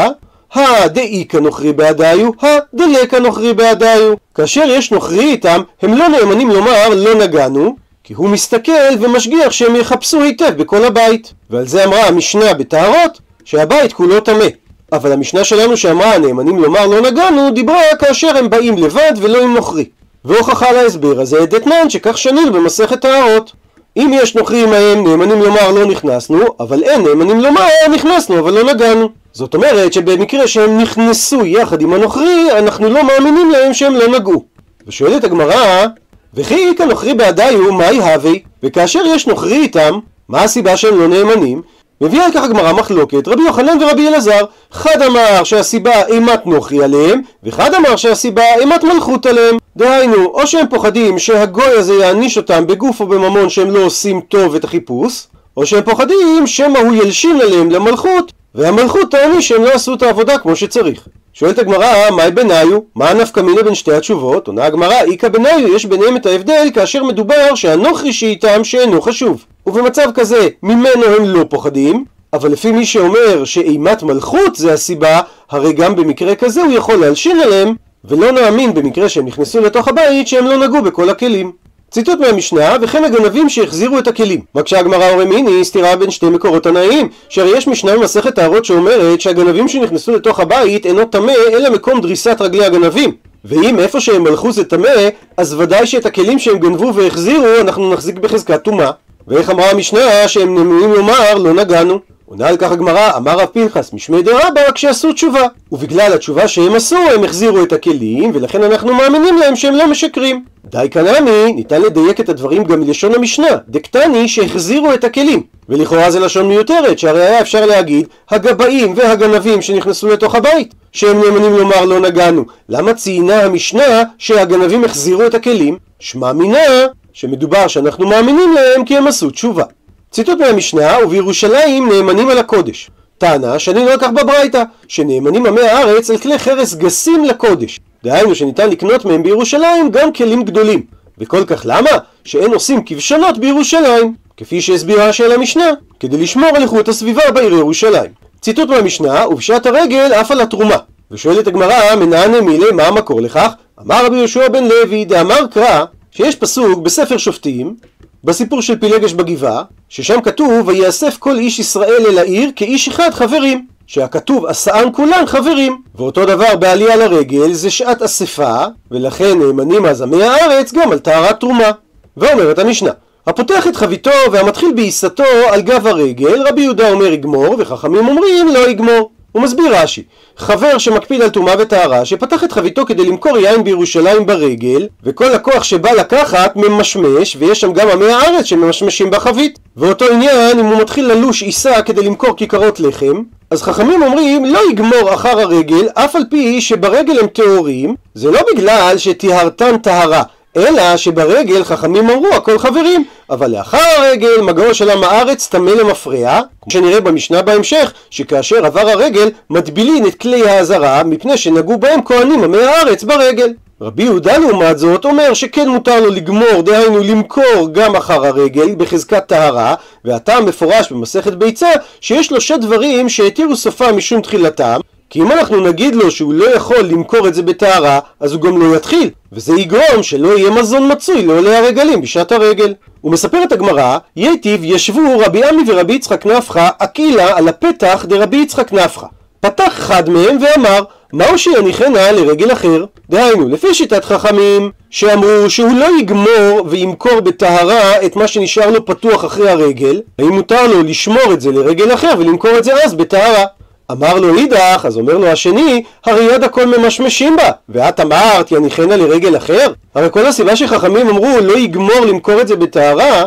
הדאיכא 0.54 1.38
נוכרי 1.38 1.74
בעדיו, 1.74 2.30
הדלקא 2.42 3.16
נוכרי 3.16 3.54
בעדיו. 3.54 4.14
כאשר 4.36 4.64
יש 4.68 4.92
נוכרי 4.92 5.24
איתם, 5.24 5.62
הם 5.82 5.94
לא 5.94 6.08
נאמנים 6.08 6.50
לומר 6.50 6.90
לא 6.96 7.16
נגענו, 7.16 7.76
כי 8.10 8.14
הוא 8.14 8.30
מסתכל 8.30 8.72
ומשגיח 9.00 9.52
שהם 9.52 9.76
יחפשו 9.76 10.22
היטב 10.22 10.52
בכל 10.58 10.86
הבית. 10.86 11.34
ועל 11.50 11.68
זה 11.68 11.86
אמרה 11.86 12.08
המשנה 12.08 12.54
בטהרות, 12.54 13.20
שהבית 13.46 13.94
כולו 13.94 14.20
טמא. 14.20 14.46
אבל 14.92 15.12
המשנה 15.12 15.44
שלנו 15.44 15.78
שאמרה 15.78 16.16
הנאמנים 16.16 16.60
לומר 16.60 16.88
לא 16.88 17.02
נגענו, 17.02 17.52
דיברה 17.52 17.82
כאשר 18.00 18.38
הם 18.38 18.50
באים 18.50 18.78
לבד 18.78 19.12
ולא 19.18 19.44
עם 19.44 19.54
נוכרי. 19.54 19.86
והוכחה 20.26 20.72
להסבר 20.72 21.20
הזה 21.20 21.46
דתנן 21.46 21.90
שכך 21.90 22.18
שנינו 22.18 22.54
במסכת 22.54 23.02
טהרות. 23.02 23.52
אם 23.98 24.12
יש 24.14 24.36
נוכרי 24.36 24.64
עמהם 24.64 25.08
נאמנים 25.08 25.42
לומר 25.42 25.72
לא 25.72 25.86
נכנסנו, 25.86 26.40
אבל 26.60 26.84
אין 26.84 27.02
נאמנים 27.02 27.42
לומר 27.42 27.68
נכנסנו 27.94 28.40
אבל 28.40 28.54
לא 28.54 28.74
נגענו. 28.74 29.10
זאת 29.34 29.54
אומרת 29.54 29.94
שבמקרה 29.94 30.48
שהם 30.48 30.78
נכנסו 30.78 31.46
יחד 31.46 31.82
עם 31.82 31.94
הנוכרי, 31.94 32.48
אנחנו 32.58 32.90
לא 32.90 33.04
מאמינים 33.04 33.52
להם 33.52 33.74
שהם 33.74 33.96
לא 33.96 34.08
נגעו. 34.08 34.44
ושואלת 34.88 35.24
הגמרא, 35.24 35.86
וכי 36.34 36.70
איכא 36.70 36.84
נוכרי 36.84 37.14
בעדיו, 37.14 37.74
מהי 37.74 37.98
הווי? 37.98 38.40
וכאשר 38.64 39.00
יש 39.06 39.28
נוכרי 39.28 39.58
איתם, 39.58 40.00
מה 40.30 40.44
הסיבה 40.44 40.78
שהם 40.78 41.00
לא 41.00 41.08
נאמנים? 41.08 41.62
מביאה 42.02 42.26
על 42.26 42.32
כך 42.32 42.44
הגמרא 42.44 42.74
מחלוקת, 42.74 43.28
רבי 43.28 43.44
יוחנן 43.44 43.84
ורבי 43.84 44.08
אלעזר. 44.08 44.46
חד 44.72 45.02
אמר 45.02 45.44
שהסיבה 45.44 46.06
אימת 46.08 46.46
נוכרי 46.48 46.84
עליהם, 46.84 47.22
וחד 47.44 47.74
אמר 47.74 47.96
שהסיבה 47.96 48.44
אימת 48.56 48.84
מלכות 48.84 49.26
עליהם. 49.26 49.58
דהיינו, 49.78 50.26
או 50.26 50.48
שהם 50.48 50.66
פוחדים 50.70 51.20
שהגוי 51.20 51.72
הזה 51.72 51.94
יעניש 51.94 52.38
אותם 52.38 52.68
בגוף 52.68 53.02
או 53.02 53.08
בממון 53.08 53.50
שהם 53.50 53.72
לא 53.72 53.80
עושים 53.80 54.22
טוב 54.22 54.56
את 54.56 54.64
החיפוש, 54.64 55.28
או 55.58 55.66
שהם 55.66 55.84
פוחדים 55.84 56.48
שמא 56.48 56.80
הוא 56.80 56.96
ילשין 56.96 57.42
עליהם 57.42 57.72
למלכות, 57.72 58.32
והמלכות 58.60 59.12
תעניש 59.12 59.48
שהם 59.48 59.64
לא 59.64 59.70
עשו 59.70 59.94
את 59.94 60.02
העבודה 60.02 60.38
כמו 60.38 60.56
שצריך. 60.56 61.08
שואלת 61.34 61.60
הגמרא, 61.60 62.10
מהי 62.16 62.32
בניו? 62.32 62.80
מה 62.96 63.10
הנפקא 63.10 63.40
מינה 63.40 63.64
בין 63.64 63.76
שתי 63.76 63.94
התשובות? 63.94 64.48
עונה 64.48 64.66
הגמרא, 64.66 65.02
איכא 65.12 65.28
בניו, 65.28 65.76
יש 65.76 65.86
ביניהם 65.86 66.18
את 66.18 66.26
ההבדל 66.26 66.68
כאשר 66.74 67.04
מדובר 67.04 67.56
שהנוכרי 67.56 68.14
שאיתם 68.14 68.64
שאינו 68.64 69.02
חשוב. 69.02 69.46
ובמצב 69.66 70.10
כזה, 70.14 70.48
ממנו 70.64 71.06
הם 71.18 71.26
לא 71.26 71.46
פוחדים, 71.50 72.06
אבל 72.34 72.52
לפי 72.52 72.72
מי 72.72 72.86
שאומר 72.86 73.46
שאימת 73.46 74.04
מלכות 74.04 74.56
זה 74.56 74.74
הסיבה, 74.74 75.22
הרי 75.52 75.74
גם 75.74 75.96
במקרה 75.96 76.36
כזה 76.36 76.64
הוא 76.64 76.74
יכול 76.74 76.96
להלשין 76.96 77.40
עליהם, 77.40 77.76
ולא 78.06 78.32
נאמין 78.32 78.74
במקרה 78.74 79.10
שהם 79.10 79.26
נכנסו 79.26 79.60
לתוך 79.60 79.88
הבית 79.88 80.28
שהם 80.28 80.46
לא 80.46 80.58
נגעו 80.68 80.82
בכל 80.82 81.10
הכלים. 81.10 81.52
ציטוט 81.92 82.20
מהמשנה, 82.20 82.76
וכן 82.82 83.04
הגנבים 83.04 83.50
שהחזירו 83.50 84.00
את 84.00 84.08
הכלים. 84.08 84.40
מקשה 84.56 84.80
הגמרא 84.80 85.10
אורמיני 85.10 85.66
סתירה 85.66 85.96
בין 85.96 86.12
שתי 86.12 86.26
מקורות 86.26 86.64
תנאיים, 86.64 87.10
שהרי 87.30 87.58
יש 87.58 87.68
משנה 87.68 87.98
במסכת 87.98 88.36
טהרות 88.36 88.66
שאומרת 88.66 89.22
שהגנבים 89.22 89.68
שנכנסו 89.68 90.12
לתוך 90.12 90.40
הבית 90.40 90.86
אינו 90.86 91.06
טמא 91.06 91.34
אלא 91.54 91.70
מקום 91.70 92.02
דריסת 92.02 92.38
רגלי 92.40 92.66
הגנבים. 92.66 93.12
ואם 93.46 93.80
איפה 93.80 94.00
שהם 94.00 94.24
מלכו 94.24 94.52
זה 94.52 94.64
טמא, 94.64 95.10
אז 95.38 95.54
ודאי 95.54 95.88
שאת 95.88 96.06
הכלים 96.06 96.40
שהם 96.40 96.58
גנבו 96.58 96.94
והחזירו 96.94 97.48
אנחנו 97.62 97.94
נחזיק 97.94 98.16
בחזקת 98.16 98.64
טומאה. 98.64 98.92
ואיך 99.28 99.50
אמרה 99.50 99.72
המשנה 99.72 100.28
שהם 100.28 100.56
נמנים 100.56 100.94
לומר 100.94 101.38
לא 101.38 101.54
נגענו? 101.54 102.00
עונה 102.30 102.48
על 102.48 102.58
כך 102.58 102.72
הגמרא, 102.72 103.18
אמר 103.18 103.40
רב 103.40 103.46
פנחס 103.46 103.94
משמי 103.94 104.22
דרבא 104.22 104.72
כשעשו 104.76 105.14
תשובה. 105.14 105.48
ובגלל 105.72 106.14
התשובה 106.14 106.48
שהם 106.48 106.76
עשו, 106.76 106.98
הם 107.16 107.24
החזירו 107.24 107.64
את 107.64 107.74
הכלים, 107.74 108.32
ולכן 108.34 108.64
אנחנו 108.64 108.94
מאמינים 108.94 109.38
להם 109.38 109.56
שהם 109.56 109.74
לא 109.74 109.88
משקרים. 109.88 110.44
די 110.66 110.88
קנמי, 110.92 111.54
ניתן 111.54 111.82
לדייק 111.82 112.20
את 112.20 112.30
הדברים 112.30 112.64
גם 112.64 112.80
מלשון 112.80 113.16
המשנה, 113.16 113.48
דקטני 113.70 114.28
שהחזירו 114.28 114.94
את 114.94 115.04
הכלים. 115.04 115.44
ולכאורה 115.70 116.12
זה 116.12 116.20
לשון 116.20 116.48
מיותרת, 116.48 117.00
שהרי 117.00 117.26
היה 117.26 117.42
אפשר 117.42 117.66
להגיד, 117.66 118.08
הגבאים 118.30 118.94
והגנבים 118.96 119.62
שנכנסו 119.62 120.08
לתוך 120.08 120.36
הבית, 120.36 120.74
שהם 120.92 121.22
נאמנים 121.22 121.58
לומר 121.58 121.86
לא 121.86 122.00
נגענו. 122.00 122.46
למה 122.70 122.94
ציינה 122.94 123.44
המשנה 123.44 124.04
שהגנבים 124.18 124.84
החזירו 124.84 125.26
את 125.26 125.34
הכלים? 125.34 125.78
שמע 126.00 126.34
מינה 126.34 126.88
שמדובר 127.14 127.68
שאנחנו 127.68 128.08
מאמינים 128.08 128.54
להם 128.54 128.86
כי 128.86 128.98
הם 128.98 129.08
עשו 129.08 129.30
תשובה. 129.30 129.64
ציטוט 130.12 130.40
מהמשנה, 130.40 130.98
ובירושלים 131.04 131.90
נאמנים 131.90 132.30
על 132.30 132.38
הקודש. 132.38 132.90
טענה 133.18 133.60
שאני 133.60 133.86
לא 133.86 133.96
אקח 133.96 134.08
בברייתא, 134.16 134.64
שנאמנים 134.88 135.46
עמי 135.46 135.62
הארץ 135.62 136.10
על 136.10 136.18
כלי 136.18 136.40
חרס 136.40 136.74
גסים 136.74 137.26
לקודש. 137.26 137.80
דהיינו 138.04 138.36
שניתן 138.36 138.70
לקנות 138.70 139.06
מהם 139.06 139.24
בירושלים 139.24 139.92
גם 139.92 140.14
כלים 140.14 140.44
גדולים. 140.44 140.84
וכל 141.18 141.46
כך 141.46 141.62
למה? 141.66 141.90
שאין 142.24 142.54
עושים 142.54 142.84
כבשלות 142.86 143.38
בירושלים. 143.38 144.14
כפי 144.38 144.62
שהסבירה 144.62 145.14
של 145.14 145.32
המשנה, 145.32 145.70
כדי 146.00 146.18
לשמור 146.18 146.50
על 146.56 146.62
איכות 146.62 146.88
הסביבה 146.88 147.32
בעיר 147.32 147.54
ירושלים. 147.54 148.12
ציטוט 148.42 148.70
מהמשנה, 148.70 149.28
ובשעת 149.28 149.66
הרגל 149.66 150.14
אף 150.14 150.32
על 150.32 150.42
התרומה. 150.42 150.78
ושואלת 151.12 151.48
הגמרא, 151.48 151.96
מנענה 151.96 152.42
מילי, 152.42 152.72
מה 152.72 152.84
המקור 152.84 153.22
לכך? 153.22 153.52
אמר 153.82 154.06
רבי 154.06 154.18
יהושע 154.18 154.48
בן 154.48 154.64
לוי, 154.64 155.06
דאמר 155.06 155.48
קרא, 155.48 155.86
שיש 156.12 156.36
פסוק 156.36 156.80
בספר 156.80 157.18
שופטים, 157.18 157.76
בסיפור 158.24 158.62
של 158.62 158.80
פילגש 158.80 159.14
בגבעה, 159.14 159.64
ששם 159.90 160.22
כתוב 160.22 160.68
ויאסף 160.68 161.18
כל 161.20 161.38
איש 161.38 161.60
ישראל 161.60 162.06
אל 162.10 162.18
העיר 162.18 162.52
כאיש 162.56 162.88
אחד 162.88 163.10
חברים 163.14 163.66
שהכתוב 163.88 164.46
עשאן 164.46 164.90
כולן 164.94 165.24
חברים. 165.26 165.82
ואותו 165.96 166.26
דבר 166.26 166.56
בעלייה 166.56 166.96
לרגל 166.96 167.54
זה 167.54 167.70
שעת 167.70 168.02
אספה, 168.02 168.66
ולכן 168.92 169.40
נאמנים 169.40 169.86
אז 169.86 170.02
עמי 170.02 170.24
הארץ 170.24 170.74
גם 170.74 170.92
על 170.92 171.00
טהרת 171.00 171.40
תרומה. 171.40 171.72
ואומרת 172.18 172.60
המשנה, 172.60 172.92
הפותח 173.28 173.68
את 173.68 173.76
חביתו 173.76 174.12
והמתחיל 174.32 174.72
בעיסתו 174.76 175.24
על 175.52 175.62
גב 175.62 175.88
הרגל, 175.88 176.48
רבי 176.48 176.62
יהודה 176.62 176.90
אומר 176.92 177.06
יגמור, 177.06 177.56
וחכמים 177.60 178.08
אומרים 178.08 178.48
לא 178.48 178.70
יגמור. 178.70 179.12
הוא 179.32 179.42
מסביר 179.42 179.76
רש"י, 179.76 180.04
חבר 180.38 180.78
שמקפיד 180.78 181.22
על 181.22 181.30
טומאה 181.30 181.54
וטהרה, 181.60 182.06
שפתח 182.06 182.44
את 182.44 182.52
חביתו 182.52 182.86
כדי 182.86 183.06
למכור 183.06 183.38
יין 183.38 183.64
בירושלים 183.64 184.26
ברגל, 184.26 184.88
וכל 185.04 185.26
לקוח 185.26 185.64
שבא 185.64 185.92
לקחת 185.92 186.56
ממשמש, 186.56 187.36
ויש 187.40 187.62
שם 187.62 187.74
גם 187.74 187.90
עמי 187.90 188.12
הארץ 188.12 188.46
שממשמשים 188.46 189.12
בחבית. 189.12 189.60
ואותו 189.78 190.06
עניין 190.12 190.60
אם 190.60 190.66
הוא 190.66 190.82
מתחיל 190.82 191.12
ללוש 191.12 191.44
עיסה 191.44 191.82
כדי 191.82 192.02
למכור 192.02 192.36
כיכרות 192.38 192.80
לחם, 192.80 193.24
אז 193.52 193.62
חכמים 193.62 194.04
אומרים 194.04 194.46
לא 194.46 194.60
יגמור 194.72 195.14
אחר 195.14 195.40
הרגל, 195.40 195.88
אף 195.94 196.16
על 196.16 196.24
פי 196.30 196.62
שברגל 196.62 197.20
הם 197.20 197.28
טהורים, 197.28 197.96
זה 198.14 198.32
לא 198.32 198.40
בגלל 198.54 198.98
שטיהרתן 198.98 199.78
טהרה. 199.78 200.24
אלא 200.58 200.98
שברגל 200.98 201.64
חכמים 201.64 202.10
אמרו 202.10 202.28
הכל 202.36 202.60
חברים, 202.60 203.06
אבל 203.30 203.52
לאחר 203.52 203.78
הרגל 203.98 204.42
מגעו 204.42 204.74
של 204.74 204.90
עם 204.90 205.04
הארץ 205.04 205.48
טמא 205.48 205.70
למפרע, 205.70 206.42
כמו 206.62 206.72
שנראה 206.72 207.02
במשנה 207.02 207.42
בהמשך, 207.42 207.94
שכאשר 208.10 208.66
עבר 208.66 208.90
הרגל 208.90 209.30
מדבילין 209.50 210.08
את 210.08 210.16
כלי 210.16 210.50
האזהרה 210.50 211.04
מפני 211.04 211.38
שנגעו 211.38 211.78
בהם 211.78 212.04
כהנים 212.06 212.44
עמי 212.44 212.58
הארץ 212.58 213.04
ברגל. 213.04 213.54
רבי 213.82 214.04
יהודה 214.04 214.38
לעומת 214.38 214.80
זאת 214.80 215.06
אומר 215.06 215.34
שכן 215.34 215.70
מותר 215.70 216.02
לו 216.02 216.10
לגמור, 216.10 216.62
דהיינו 216.62 217.00
למכור 217.00 217.70
גם 217.72 217.96
אחר 217.96 218.26
הרגל 218.26 218.76
בחזקת 218.76 219.28
טהרה, 219.28 219.76
והטעם 220.06 220.46
מפורש 220.46 220.92
במסכת 220.92 221.34
ביצה 221.34 221.70
שיש 222.02 222.32
לו 222.32 222.42
שתי 222.42 222.58
דברים 222.58 223.10
שהתירו 223.10 223.56
סופה 223.56 223.92
משום 223.92 224.22
תחילתם, 224.22 224.80
כי 225.10 225.22
אם 225.22 225.32
אנחנו 225.32 225.60
נגיד 225.60 225.96
לו 225.96 226.12
שהוא 226.12 226.34
לא 226.34 226.56
יכול 226.56 226.82
למכור 226.82 227.28
את 227.28 227.34
זה 227.34 227.42
בטהרה, 227.42 228.00
אז 228.20 228.34
הוא 228.34 228.42
גם 228.42 228.62
לא 228.62 228.76
יתחיל, 228.76 229.10
וזה 229.32 229.54
יגרום 229.54 230.04
שלא 230.04 230.38
יהיה 230.38 230.50
מזון 230.50 230.92
מצוי 230.92 231.26
לעולי 231.26 231.56
הרגלים 231.56 232.02
בשעת 232.02 232.32
הרגל. 232.32 232.74
הוא 233.02 233.12
מספר 233.12 233.44
את 233.44 233.52
הגמרא, 233.52 233.98
ייטיב 234.16 234.64
ישבו 234.64 235.20
רבי 235.20 235.44
עמי 235.44 235.64
ורבי 235.68 235.94
יצחק 235.94 236.26
נפחא 236.26 236.70
אקילה 236.80 237.38
על 237.38 237.48
הפתח 237.48 238.06
דרבי 238.08 238.38
יצחק 238.38 238.74
נפחא. 238.74 239.06
פתח 239.40 239.74
אחד 239.80 240.10
מהם 240.10 240.38
ואמר, 240.42 240.84
מהו 241.14 241.38
שיניחנה 241.38 242.12
לרגל 242.12 242.52
אחר? 242.52 242.86
דהיינו, 243.10 243.50
לפי 243.50 243.74
שיטת 243.74 244.06
חכמים, 244.06 244.72
שאמרו 244.90 245.50
שהוא 245.50 245.72
לא 245.80 246.00
יגמור 246.00 246.68
וימכור 246.70 247.20
בטהרה 247.20 248.06
את 248.06 248.16
מה 248.16 248.28
שנשאר 248.28 248.72
לו 248.72 248.86
פתוח 248.86 249.26
אחרי 249.26 249.50
הרגל, 249.50 250.02
האם 250.20 250.30
מותר 250.30 250.68
לו 250.68 250.84
לשמור 250.84 251.34
את 251.34 251.42
זה 251.42 251.52
לרגל 251.52 251.94
אחר 251.94 252.14
ולמכור 252.20 252.58
את 252.58 252.64
זה 252.64 252.84
אז 252.84 252.94
בטהרה? 252.94 253.46
אמר 253.92 254.20
לו 254.20 254.38
אידך, 254.38 254.82
אז 254.86 254.98
אומר 254.98 255.18
לו 255.18 255.28
השני, 255.28 255.84
הרי 256.06 256.24
יד 256.24 256.44
הכל 256.44 256.66
ממשמשים 256.66 257.36
בה, 257.36 257.52
ואת 257.70 258.00
אמרת 258.00 258.52
יניחנה 258.52 258.98
לרגל 258.98 259.38
אחר? 259.38 259.68
הרי 259.96 260.08
כל 260.12 260.26
הסיבה 260.26 260.56
שחכמים 260.56 261.10
אמרו 261.10 261.38
לא 261.42 261.58
יגמור 261.58 262.00
למכור 262.00 262.42
את 262.42 262.48
זה 262.48 262.56
בטהרה, 262.56 263.26